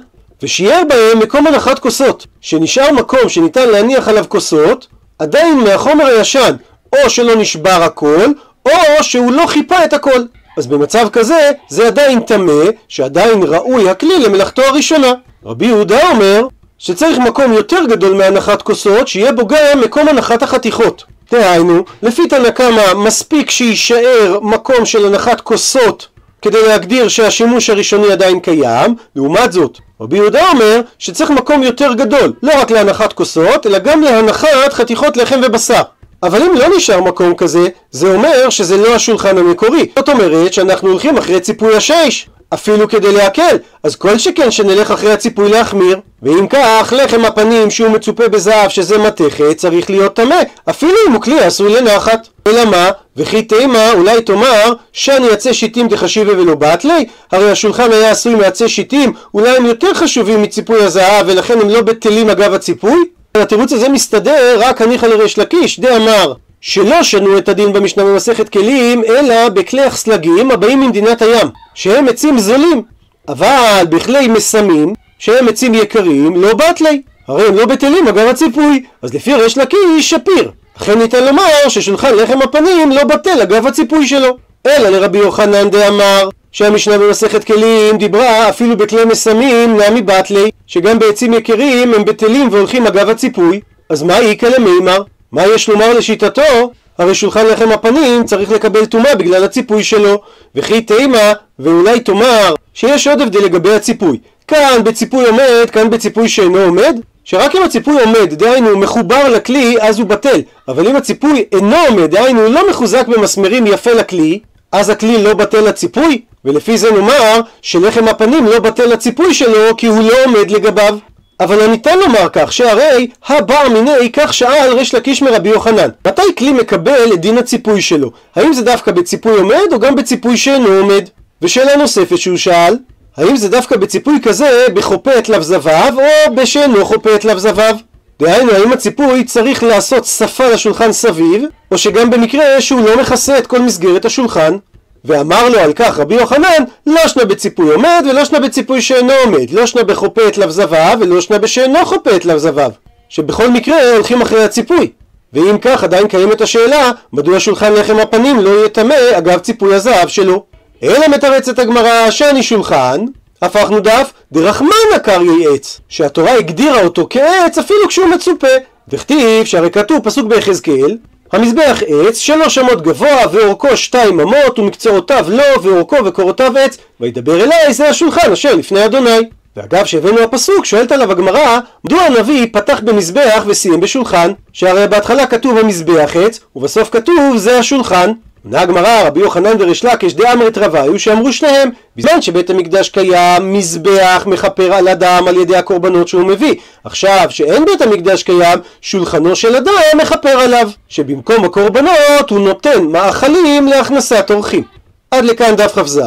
ושיער 0.43 0.83
בהם 0.89 1.19
מקום 1.19 1.47
הנחת 1.47 1.79
כוסות, 1.79 2.27
שנשאר 2.41 2.93
מקום 2.93 3.29
שניתן 3.29 3.69
להניח 3.69 4.09
עליו 4.09 4.25
כוסות, 4.29 4.87
עדיין 5.19 5.59
מהחומר 5.59 6.07
הישן, 6.07 6.55
או 6.93 7.11
שלא 7.11 7.37
נשבר 7.37 7.83
הכל, 7.83 8.27
או 8.67 8.73
שהוא 9.03 9.33
לא 9.33 9.47
חיפה 9.47 9.85
את 9.85 9.93
הכל. 9.93 10.21
אז 10.57 10.67
במצב 10.67 11.09
כזה 11.13 11.51
זה 11.69 11.87
עדיין 11.87 12.21
טמא, 12.21 12.63
שעדיין 12.89 13.43
ראוי 13.43 13.91
הכלי 13.91 14.19
למלאכתו 14.19 14.63
הראשונה. 14.63 15.13
רבי 15.45 15.67
יהודה 15.67 16.11
אומר 16.11 16.47
שצריך 16.83 17.19
מקום 17.19 17.53
יותר 17.53 17.85
גדול 17.89 18.15
מהנחת 18.15 18.63
כוסות, 18.63 19.09
שיהיה 19.09 19.33
בו 19.33 19.47
גם 19.47 19.81
מקום 19.85 20.09
הנחת 20.09 20.43
החתיכות. 20.43 21.05
דהיינו, 21.33 21.85
לפי 22.03 22.29
תנא 22.29 22.51
קמא 22.51 22.95
מספיק 22.95 23.51
שיישאר 23.51 24.39
מקום 24.43 24.87
של 24.87 25.07
הנחת 25.07 25.41
כוסות 25.41 26.09
כדי 26.43 26.67
להגדיר 26.67 27.09
שהשימוש 27.09 27.71
הראשוני 27.71 28.13
עדיין 28.13 28.41
קיים, 28.41 28.95
לעומת 29.17 29.53
זאת, 29.53 29.79
רבי 30.01 30.17
יהודה 30.17 30.51
אומר 30.51 30.81
שצריך 30.99 31.31
מקום 31.31 31.63
יותר 31.63 31.93
גדול, 31.95 32.33
לא 32.43 32.61
רק 32.61 32.71
להנחת 32.71 33.13
כוסות, 33.13 33.67
אלא 33.67 33.79
גם 33.79 34.03
להנחת 34.03 34.73
חתיכות 34.73 35.17
לחם 35.17 35.41
ובשר. 35.47 35.83
אבל 36.23 36.43
אם 36.43 36.55
לא 36.57 36.77
נשאר 36.77 37.01
מקום 37.01 37.35
כזה, 37.35 37.69
זה 37.91 38.15
אומר 38.15 38.51
שזה 38.51 38.77
לא 38.77 38.95
השולחן 38.95 39.39
המקורי. 39.39 39.87
זאת 39.97 40.09
אומרת 40.09 40.53
שאנחנו 40.53 40.89
הולכים 40.89 41.19
אחרי 41.19 41.41
ציפוי 41.41 41.77
השיש. 41.77 42.29
אפילו 42.55 42.89
כדי 42.89 43.13
להקל, 43.13 43.57
אז 43.83 43.97
כל 43.97 44.19
שכן 44.19 44.51
שנלך 44.51 44.91
אחרי 44.91 45.13
הציפוי 45.13 45.51
להחמיר. 45.51 46.01
ואם 46.23 46.47
כך, 46.51 46.93
לחם 46.97 47.25
הפנים 47.25 47.71
שהוא 47.71 47.89
מצופה 47.89 48.29
בזהב 48.29 48.69
שזה 48.69 48.99
מתכת 48.99 49.57
צריך 49.57 49.91
להיות 49.91 50.15
טמא, 50.15 50.43
אפילו 50.71 50.95
אם 51.09 51.13
הוא 51.13 51.23
כלי 51.23 51.41
עשוי 51.41 51.73
לנחת. 51.73 52.29
אלא 52.47 52.65
מה? 52.65 52.91
וכי 53.17 53.43
תימא 53.43 53.93
אולי 53.93 54.23
תאמר 54.23 54.73
שאני 54.93 55.31
עצי 55.31 55.55
שיטים 55.55 55.89
דחשיבי 55.89 56.31
ולא 56.31 56.55
בתלי? 56.55 57.07
הרי 57.33 57.51
השולחן 57.51 57.93
היה 57.93 58.11
עשוי 58.11 58.35
מעצי 58.35 58.69
שיטים, 58.69 59.13
אולי 59.35 59.57
הם 59.57 59.67
יותר 59.67 59.95
חשובים 59.95 60.43
מציפוי 60.43 60.83
הזהב 60.83 61.27
ולכן 61.29 61.61
הם 61.61 61.69
לא 61.69 61.83
בטלים 61.83 62.31
אגב 62.31 62.55
הציפוי? 62.55 63.05
התירוץ 63.35 63.73
הזה 63.73 63.89
מסתדר 63.89 64.61
רק 64.61 64.83
הניחא 64.83 65.07
לריש 65.07 65.39
לקיש, 65.39 65.81
דאמר 65.81 66.33
שלא 66.61 67.03
שנו 67.03 67.39
את 67.39 67.49
הדין 67.49 67.73
במשנה 67.73 68.05
במסכת 68.05 68.49
כלים, 68.49 69.03
אלא 69.05 69.49
בכלי 69.49 69.83
סלגים 69.91 70.51
הבאים 70.51 70.81
ממדינת 70.81 71.23
הים, 71.23 71.47
שהם 71.75 72.09
עצים 72.09 72.39
זולים. 72.39 72.83
אבל 73.29 73.85
בכלי 73.91 74.29
מסמים, 74.29 74.95
שהם 75.19 75.49
עצים 75.49 75.75
יקרים, 75.75 76.43
לא 76.43 76.55
בתלי. 76.55 77.03
הרי 77.29 77.47
הם 77.47 77.57
לא 77.57 77.67
בטלים 77.67 78.09
אגב 78.09 78.29
הציפוי, 78.29 78.83
אז 79.03 79.15
לפי 79.15 79.35
ריש 79.35 79.59
לקיש 79.59 80.11
שפיר. 80.11 80.51
לכן 80.81 80.99
ניתן 80.99 81.25
לומר 81.25 81.69
ששולחן 81.69 82.15
לחם 82.15 82.43
הפנים 82.43 82.91
לא 82.91 83.05
בטל 83.05 83.43
אגב 83.43 83.67
הציפוי 83.67 84.07
שלו. 84.07 84.37
אלא 84.67 84.89
לרבי 84.89 85.19
יוחנן 85.19 85.71
דאמר 85.71 86.29
שהמשנה 86.53 86.99
במסכת 86.99 87.45
כלים 87.45 87.99
דיברה 87.99 88.49
אפילו 88.49 88.77
בכלי 88.77 89.05
מסמים 89.05 89.81
נמי 89.81 90.03
בתלי 90.03 90.51
שגם 90.67 90.99
בעצים 90.99 91.35
יקרים 91.35 91.95
הם 91.95 92.05
בטלים 92.05 92.49
והולכים 92.51 92.87
אגב 92.87 93.09
הציפוי 93.09 93.61
אז 93.89 94.03
מה 94.03 94.19
איכא 94.19 94.47
למימר? 94.47 95.03
מה 95.33 95.47
יש 95.47 95.69
לומר 95.69 95.93
לשיטתו? 95.95 96.73
הרי 96.99 97.15
שולחן 97.15 97.47
לחם 97.47 97.73
הפנים 97.73 98.25
צריך 98.25 98.51
לקבל 98.51 98.87
טומאה 98.87 99.15
בגלל 99.15 99.45
הציפוי 99.45 99.85
שלו 99.85 100.23
וכי 100.55 100.81
תימא 100.81 101.33
ואולי 101.59 102.01
תאמר 102.01 102.55
שיש 102.75 103.07
עוד 103.07 103.21
הבדל 103.21 103.41
לגבי 103.45 103.75
הציפוי 103.75 104.19
כאן 104.49 104.81
בציפוי 104.85 105.27
עומד, 105.27 105.71
כאן 105.73 105.91
בציפוי 105.91 106.29
שאינו 106.29 106.59
עומד 106.59 107.01
שרק 107.25 107.57
אם 107.57 107.63
הציפוי 107.63 108.01
עומד, 108.01 108.35
דהיינו 108.35 108.79
מחובר 108.79 109.29
לכלי, 109.29 109.77
אז 109.81 109.99
הוא 109.99 110.07
בטל. 110.07 110.41
אבל 110.69 110.89
אם 110.89 110.97
הציפוי 110.97 111.45
אינו 111.53 111.77
עומד, 111.89 112.11
דהיינו 112.11 112.49
לא 112.49 112.71
מחוזק 112.71 113.09
במסמרים 113.09 113.67
יפה 113.67 113.93
לכלי, 113.93 114.39
אז 114.73 114.91
הכלי 114.91 115.23
לא 115.23 115.35
בטל 115.35 115.61
לציפוי, 115.61 116.21
ולפי 116.45 116.79
זה 116.79 116.93
נאמר 116.93 117.41
שלחם 117.63 118.09
הפנים 118.09 118.47
לא 118.47 118.59
בטל 118.59 118.87
לציפוי 118.87 119.35
שלו 119.35 119.77
כי 119.77 119.87
הוא 119.87 120.03
לא 120.03 120.25
עומד 120.25 120.51
לגביו. 120.51 120.99
אבל 121.41 121.61
הניתן 121.61 121.99
לומר 121.99 122.29
כך, 122.33 122.53
שהרי 122.53 123.07
הבר 123.29 123.69
מיני 123.73 124.13
כך 124.13 124.35
שאל 124.35 124.73
ריש 124.73 124.95
לקיש 124.95 125.23
מרבי 125.23 125.49
יוחנן. 125.49 125.89
מתי 126.07 126.23
כלי 126.39 126.53
מקבל 126.53 127.13
את 127.15 127.21
דין 127.21 127.39
הציפוי 127.39 127.83
שלו? 127.83 128.11
האם 128.37 128.53
זה 128.53 128.63
דווקא 128.63 128.93
בציפוי 128.93 129.39
עומד 129.39 129.73
או 129.73 129.79
גם 129.79 129.95
בציפוי 129.95 130.37
שאינו 130.37 130.69
עומד? 130.69 131.09
ושאלה 131.43 131.77
נוספת 131.77 132.19
שהוא 132.19 132.37
שאל, 132.37 132.77
האם 133.17 133.37
זה 133.37 133.49
דווקא 133.49 133.77
בציפוי 133.77 134.19
כזה 134.23 134.67
בחופה 134.75 135.19
את 135.19 135.29
לב 135.29 135.43
זבב 135.43 135.93
או 135.95 136.35
בשאינו 136.35 136.85
חופה 136.85 137.15
את 137.15 137.25
לב 137.25 137.39
זבב? 137.39 137.75
דהיינו, 138.21 138.53
האם 138.53 138.73
הציפוי 138.73 139.25
צריך 139.25 139.63
לעשות 139.63 140.05
שפה 140.05 140.49
לשולחן 140.49 140.93
סביב, 140.93 141.45
או 141.73 141.79
שגם 141.79 142.11
במקרה 142.11 142.61
שהוא 142.61 142.81
לא 142.81 143.01
מכסה 143.01 143.39
את 143.39 143.47
כל 143.47 143.59
מסגרת 143.59 144.05
השולחן? 144.05 144.57
ואמר 145.05 145.49
לו 145.49 145.59
על 145.59 145.73
כך 145.73 145.99
רבי 145.99 146.15
יוחנן, 146.15 146.65
לא 146.87 147.09
שנה 147.09 147.25
בציפוי 147.25 147.73
עומד 147.75 148.05
ולא 148.11 148.25
שנה 148.25 148.41
בציפוי 148.41 148.83
שאינו 148.83 149.13
עומד, 149.25 149.51
לא 149.51 149.67
שנה 149.67 149.83
בחופה 149.83 150.29
את 150.29 150.39
לב 150.39 150.51
זבב 150.51 150.97
ולא 151.01 151.21
שנה 151.21 151.39
בשאינו 151.39 151.87
חופה 151.87 152.17
את 152.17 152.25
לב 152.25 152.39
זבב, 152.39 152.71
שבכל 153.09 153.51
מקרה 153.51 153.93
הולכים 153.95 154.23
אחרי 154.23 154.45
הציפוי. 154.45 154.91
ואם 155.33 155.59
כך 155.59 155.85
עדיין 155.85 156.09
קיימת 156.09 156.41
השאלה, 156.41 156.91
מדוע 157.13 157.41
שולחן 157.41 157.73
לחם 157.73 157.99
הפנים 157.99 158.41
לא 158.41 158.51
יהיה 158.51 158.69
טמא 158.69 158.95
אגב 159.19 159.39
ציפוי 159.39 159.75
הזהב 159.75 160.09
שלו. 160.09 160.45
אלא 160.83 161.09
מתרצת 161.09 161.59
הגמרא 161.59 162.11
שאני 162.11 162.43
שולחן, 162.43 163.05
הפכנו 163.43 163.81
דף 163.81 164.13
דרחמנא 164.33 164.99
קרעי 165.03 165.55
עץ, 165.55 165.81
שהתורה 165.89 166.35
הגדירה 166.35 166.83
אותו 166.83 167.07
כעץ 167.11 167.59
אפילו 167.59 167.89
כשהוא 167.89 168.07
מצופה. 168.07 168.47
וכתיב 168.89 169.45
שהרי 169.45 169.71
כתוב 169.71 169.99
פסוק 170.05 170.27
ביחזקאל 170.27 170.97
המזבח 171.33 171.83
עץ 171.89 172.19
שלוש 172.19 172.59
אמות 172.59 172.83
גבוה 172.83 173.17
ואורכו 173.33 173.77
שתיים 173.77 174.21
אמות 174.21 174.59
ומקצועותיו 174.59 175.27
לא 175.29 175.45
ואורכו 175.63 175.97
וקורותיו 176.05 176.59
עץ 176.59 176.79
וידבר 177.01 177.45
אליי 177.45 177.75
זה 177.75 177.89
השולחן 177.89 178.33
אשר 178.33 178.55
לפני 178.55 178.85
אדוני. 178.85 179.21
ואגב 179.57 179.85
שהבאנו 179.85 180.21
הפסוק 180.21 180.65
שואלת 180.65 180.93
עליו 180.93 181.11
הגמרא 181.11 181.59
מדוע 181.85 182.03
הנביא 182.03 182.47
פתח 182.53 182.81
במזבח 182.85 183.45
וסיים 183.47 183.81
בשולחן? 183.81 184.33
שהרי 184.53 184.89
בהתחלה 184.89 185.27
כתוב 185.27 185.59
המזבח 185.59 186.17
עץ 186.17 186.41
ובסוף 186.57 186.91
כתוב 186.91 187.37
זה 187.37 187.59
השולחן 187.59 188.13
עונה 188.45 188.61
הגמרא, 188.61 189.03
רבי 189.07 189.21
יוחנן 189.21 189.57
וריש 189.59 189.85
לקיש 189.85 190.15
דאמרת 190.15 190.59
רבה 190.59 190.83
היו 190.83 190.99
שאמרו 190.99 191.33
שניהם 191.33 191.71
בזמן 191.97 192.23
שבית 192.23 192.51
המקדש 192.51 192.89
קיים, 192.89 193.53
מזבח 193.53 194.23
מכפר 194.27 194.73
על 194.73 194.89
אדם 194.89 195.29
על 195.29 195.37
ידי 195.37 195.57
הקורבנות 195.57 196.09
שהוא 196.09 196.23
מביא. 196.23 196.55
עכשיו 196.85 197.27
שאין 197.29 197.65
בית 197.65 197.83
המקדש 197.83 198.23
קיים, 198.23 198.59
שולחנו 198.81 199.37
של 199.37 199.57
אדם 199.57 199.73
מכפר 199.97 200.41
עליו 200.41 200.71
שבמקום 200.89 201.45
הקורבנות 201.45 202.31
הוא 202.31 202.41
נותן 202.41 202.85
מאכלים 202.85 203.69
להכנסת 203.69 204.31
אורחים. 204.31 204.63
עד 205.11 205.25
לכאן 205.25 205.57
דף 205.57 205.79
כ"ז. 205.79 206.01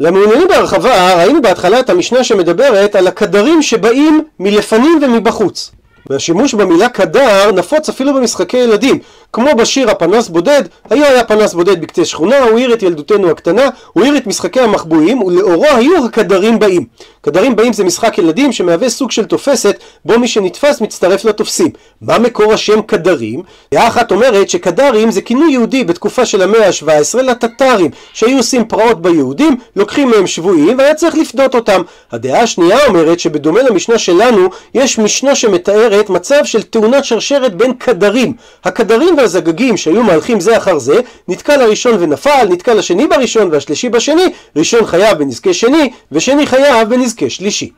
למעוניינים 0.00 0.48
בהרחבה 0.48 1.14
ראינו 1.14 1.42
בהתחלה 1.42 1.80
את 1.80 1.90
המשנה 1.90 2.24
שמדברת 2.24 2.94
על 2.94 3.06
הקדרים 3.06 3.62
שבאים 3.62 4.24
מלפנים 4.40 4.98
ומבחוץ. 5.02 5.70
והשימוש 6.10 6.54
במילה 6.54 6.88
קדר 6.88 7.52
נפוץ 7.52 7.88
אפילו 7.88 8.14
במשחקי 8.14 8.56
ילדים 8.56 8.98
כמו 9.32 9.48
בשיר 9.56 9.90
הפנס 9.90 10.28
בודד, 10.28 10.62
היה 10.90 11.08
היה 11.08 11.24
פנס 11.24 11.54
בודד 11.54 11.80
בקצה 11.80 12.04
שכונה, 12.04 12.38
הוא 12.38 12.58
העיר 12.58 12.74
את 12.74 12.82
ילדותנו 12.82 13.30
הקטנה, 13.30 13.68
הוא 13.92 14.02
העיר 14.02 14.16
את 14.16 14.26
משחקי 14.26 14.60
המחבואים, 14.60 15.22
ולאורו 15.22 15.66
היו 15.66 16.04
הקדרים 16.04 16.58
באים. 16.58 16.84
קדרים 17.20 17.56
באים 17.56 17.72
זה 17.72 17.84
משחק 17.84 18.18
ילדים 18.18 18.52
שמהווה 18.52 18.88
סוג 18.88 19.10
של 19.10 19.24
תופסת, 19.24 19.78
בו 20.04 20.18
מי 20.18 20.28
שנתפס 20.28 20.80
מצטרף 20.80 21.24
לתופסים. 21.24 21.68
מה 22.00 22.18
מקור 22.18 22.52
השם 22.52 22.82
קדרים? 22.82 23.42
דעה 23.74 23.88
אחת 23.88 24.10
אומרת 24.10 24.50
שקדרים 24.50 25.10
זה 25.10 25.20
כינוי 25.20 25.52
יהודי 25.52 25.84
בתקופה 25.84 26.26
של 26.26 26.42
המאה 26.42 26.66
ה-17 26.66 27.22
לטטרים, 27.22 27.90
שהיו 28.12 28.36
עושים 28.36 28.64
פרעות 28.64 29.02
ביהודים, 29.02 29.56
לוקחים 29.76 30.10
מהם 30.10 30.26
שבויים, 30.26 30.78
והיה 30.78 30.94
צריך 30.94 31.14
לפדות 31.14 31.54
אותם. 31.54 31.82
הדעה 32.12 32.42
השנייה 32.42 32.86
אומרת 32.86 33.20
שבדומה 33.20 33.62
למשנה 33.62 33.98
שלנו, 33.98 34.48
יש 34.74 34.98
משנה 34.98 35.34
שמתארת 35.34 36.10
מצב 36.10 36.44
של 36.44 36.62
תאונת 36.62 37.04
שרשרת 37.04 37.54
בין 37.54 37.72
קדרים. 37.72 38.32
הקדרים 38.64 39.16
והזגגים 39.20 39.76
שהיו 39.76 40.02
מהלכים 40.02 40.40
זה 40.40 40.56
אחר 40.56 40.78
זה, 40.78 41.00
נתקע 41.28 41.56
לראשון 41.56 41.96
ונפל, 42.00 42.46
נתקע 42.50 42.74
לשני 42.74 43.06
בראשון 43.06 43.48
והשלישי 43.52 43.88
בשני, 43.88 44.24
ראשון 44.56 44.86
חייב 44.86 45.18
בנזקי 45.18 45.54
שני, 45.54 45.90
ושני 46.12 46.46
חייב 46.46 46.88
בנזקי 46.88 47.30
שלישי. 47.30 47.68